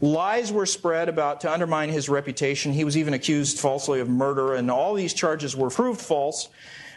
[0.00, 2.72] Lies were spread about to undermine his reputation.
[2.72, 6.48] He was even accused falsely of murder, and all these charges were proved false.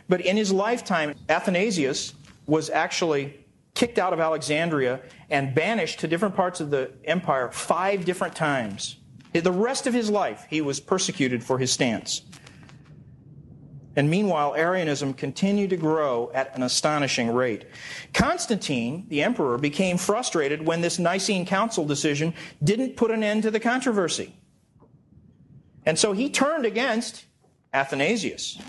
[0.07, 2.14] But in his lifetime, Athanasius
[2.45, 8.05] was actually kicked out of Alexandria and banished to different parts of the empire five
[8.05, 8.97] different times.
[9.34, 12.22] The rest of his life, he was persecuted for his stance.
[13.96, 17.66] And meanwhile, Arianism continued to grow at an astonishing rate.
[18.14, 22.34] Constantine, the emperor, became frustrated when this Nicene Council decision
[22.64, 24.34] didn't put an end to the controversy.
[25.86, 27.26] And so he turned against
[27.74, 28.60] Athanasius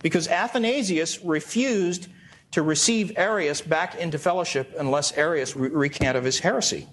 [0.00, 2.08] because Athanasius refused
[2.52, 6.88] to receive Arius back into fellowship unless Arius re- of his heresy.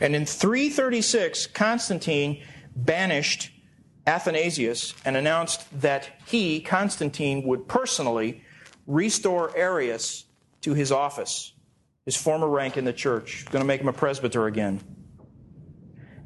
[0.00, 2.42] And in 336, Constantine
[2.74, 3.50] banished
[4.06, 8.42] Athanasius and announced that he, Constantine, would personally
[8.86, 10.24] restore Arius
[10.62, 11.52] to his office,
[12.04, 14.80] his former rank in the church, going to make him a presbyter again.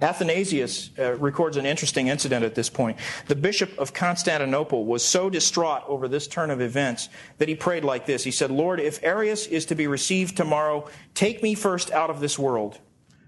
[0.02, 2.98] Athanasius uh, records an interesting incident at this point.
[3.26, 7.84] The bishop of Constantinople was so distraught over this turn of events that he prayed
[7.84, 8.24] like this.
[8.24, 12.20] He said, Lord, if Arius is to be received tomorrow, take me first out of
[12.20, 12.78] this world.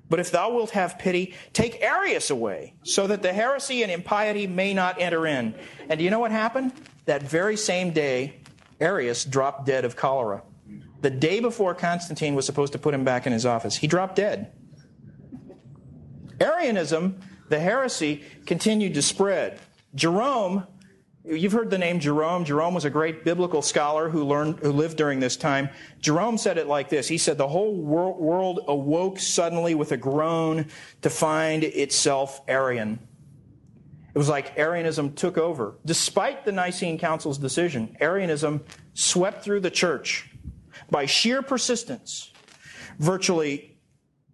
[0.09, 4.47] But if thou wilt have pity, take Arius away, so that the heresy and impiety
[4.47, 5.55] may not enter in.
[5.89, 6.73] And do you know what happened?
[7.07, 8.41] That very same day,
[8.81, 10.43] Arius dropped dead of cholera.
[11.01, 14.17] The day before Constantine was supposed to put him back in his office, he dropped
[14.17, 14.53] dead.
[16.41, 19.61] Arianism, the heresy, continued to spread.
[19.95, 20.67] Jerome,
[21.25, 22.45] you've heard the name Jerome.
[22.45, 25.69] Jerome was a great biblical scholar who learned, who lived during this time.
[26.01, 27.09] Jerome said it like this.
[27.09, 30.67] He said, the whole world awoke suddenly with a groan
[31.03, 32.99] to find itself Arian.
[34.15, 35.77] It was like Arianism took over.
[35.87, 40.31] Despite the Nicene Council's decision, Arianism swept through the church
[40.91, 42.31] by sheer persistence.
[42.99, 43.79] Virtually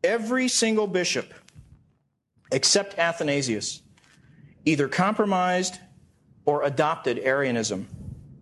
[0.02, 1.32] every single bishop
[2.50, 3.82] except Athanasius,
[4.64, 5.78] either compromised
[6.48, 7.86] or adopted Arianism.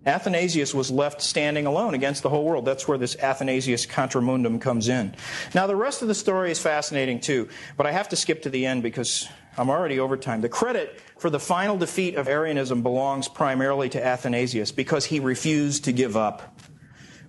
[0.06, 2.64] Athanasius was left standing alone against the whole world.
[2.64, 5.12] That's where this Athanasius contra mundum comes in.
[5.56, 8.48] Now, the rest of the story is fascinating too, but I have to skip to
[8.48, 9.28] the end because
[9.58, 10.40] I'm already over time.
[10.40, 15.86] The credit for the final defeat of Arianism belongs primarily to Athanasius because he refused
[15.86, 16.60] to give up.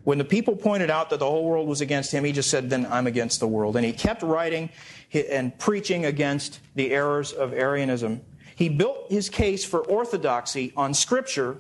[0.04, 2.70] When the people pointed out that the whole world was against him, he just said,
[2.70, 3.78] Then I'm against the world.
[3.78, 4.70] And he kept writing
[5.12, 8.22] and preaching against the errors of Arianism.
[8.58, 11.58] He built his case for orthodoxy on Scripture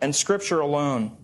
[0.00, 1.16] and Scripture alone.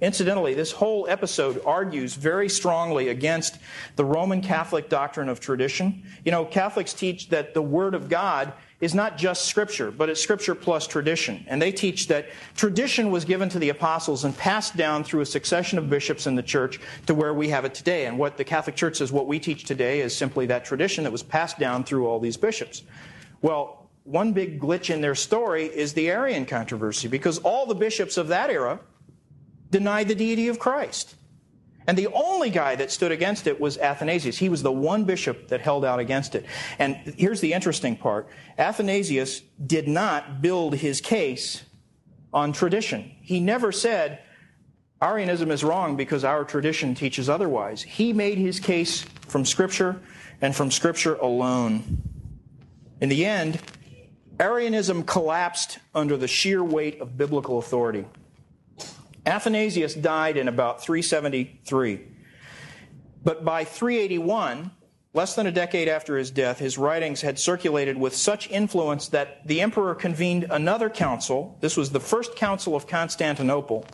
[0.00, 3.58] Incidentally, this whole episode argues very strongly against
[3.94, 6.02] the Roman Catholic doctrine of tradition.
[6.24, 10.20] You know, Catholics teach that the Word of God is not just Scripture, but it's
[10.20, 11.44] Scripture plus tradition.
[11.46, 15.26] And they teach that tradition was given to the apostles and passed down through a
[15.26, 18.06] succession of bishops in the church to where we have it today.
[18.06, 21.12] And what the Catholic Church says, what we teach today is simply that tradition that
[21.12, 22.82] was passed down through all these bishops.
[23.40, 28.16] Well, one big glitch in their story is the Arian controversy, because all the bishops
[28.16, 28.80] of that era
[29.70, 31.16] denied the deity of Christ.
[31.88, 34.38] And the only guy that stood against it was Athanasius.
[34.38, 36.44] He was the one bishop that held out against it.
[36.78, 38.28] And here's the interesting part
[38.58, 41.64] Athanasius did not build his case
[42.32, 43.12] on tradition.
[43.22, 44.20] He never said,
[45.02, 47.82] Arianism is wrong because our tradition teaches otherwise.
[47.82, 50.00] He made his case from Scripture
[50.40, 52.02] and from Scripture alone.
[53.00, 53.60] In the end,
[54.38, 58.04] Arianism collapsed under the sheer weight of biblical authority.
[59.24, 62.00] Athanasius died in about 373.
[63.24, 64.70] But by 381,
[65.14, 69.46] less than a decade after his death, his writings had circulated with such influence that
[69.48, 71.56] the emperor convened another council.
[71.60, 73.86] This was the first council of Constantinople.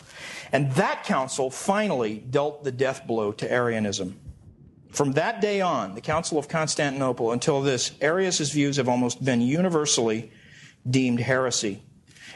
[0.51, 4.19] And that council finally dealt the death blow to Arianism.
[4.93, 9.41] From that day on, the Council of Constantinople until this, Arius's views have almost been
[9.41, 10.31] universally
[10.89, 11.83] deemed heresy.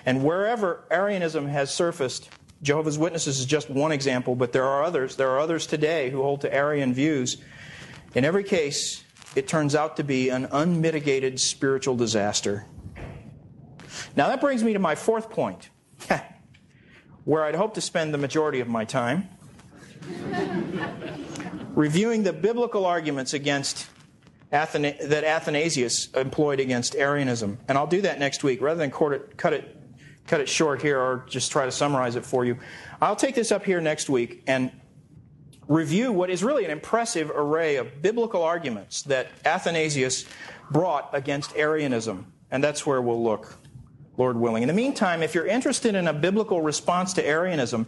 [0.06, 2.30] And wherever Arianism has surfaced,
[2.62, 5.16] Jehovah's Witnesses is just one example, but there are others.
[5.16, 7.36] There are others today who hold to Arian views.
[8.14, 9.04] In every case,
[9.34, 12.64] it turns out to be an unmitigated spiritual disaster.
[14.16, 15.68] Now, that brings me to my fourth point,
[17.24, 19.28] where I'd hope to spend the majority of my time
[21.76, 23.86] reviewing the biblical arguments against
[24.50, 27.58] Athena- that Athanasius employed against Arianism.
[27.68, 29.76] And I'll do that next week rather than cut it
[30.26, 32.58] cut it short here or just try to summarize it for you.
[33.00, 34.72] I'll take this up here next week and
[35.68, 40.24] review what is really an impressive array of biblical arguments that Athanasius
[40.68, 42.32] brought against Arianism.
[42.50, 43.56] And that's where we'll look.
[44.16, 44.62] Lord willing.
[44.62, 47.86] In the meantime, if you're interested in a biblical response to Arianism,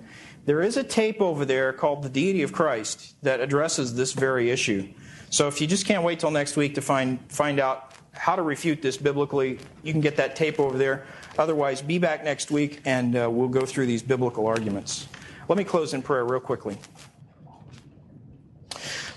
[0.49, 4.51] there is a tape over there called The Deity of Christ that addresses this very
[4.51, 4.89] issue.
[5.29, 8.41] So if you just can't wait till next week to find, find out how to
[8.41, 11.07] refute this biblically, you can get that tape over there.
[11.39, 15.07] Otherwise, be back next week and uh, we'll go through these biblical arguments.
[15.51, 16.79] Let me close in prayer real quickly.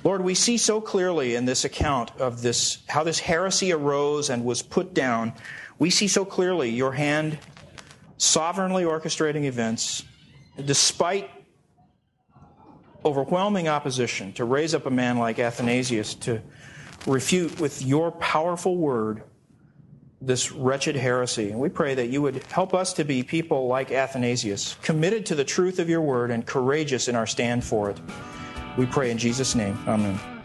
[0.03, 4.43] Lord, we see so clearly in this account of this how this heresy arose and
[4.43, 5.31] was put down.
[5.79, 7.39] We see so clearly your hand
[8.17, 10.03] sovereignly orchestrating events
[10.65, 11.29] despite
[13.03, 16.41] overwhelming opposition, to raise up a man like Athanasius to
[17.07, 19.23] refute with your powerful word
[20.21, 21.49] this wretched heresy.
[21.49, 25.35] And we pray that you would help us to be people like Athanasius, committed to
[25.35, 27.99] the truth of your word and courageous in our stand for it.
[28.77, 29.77] We pray in Jesus' name.
[29.87, 30.40] Amen.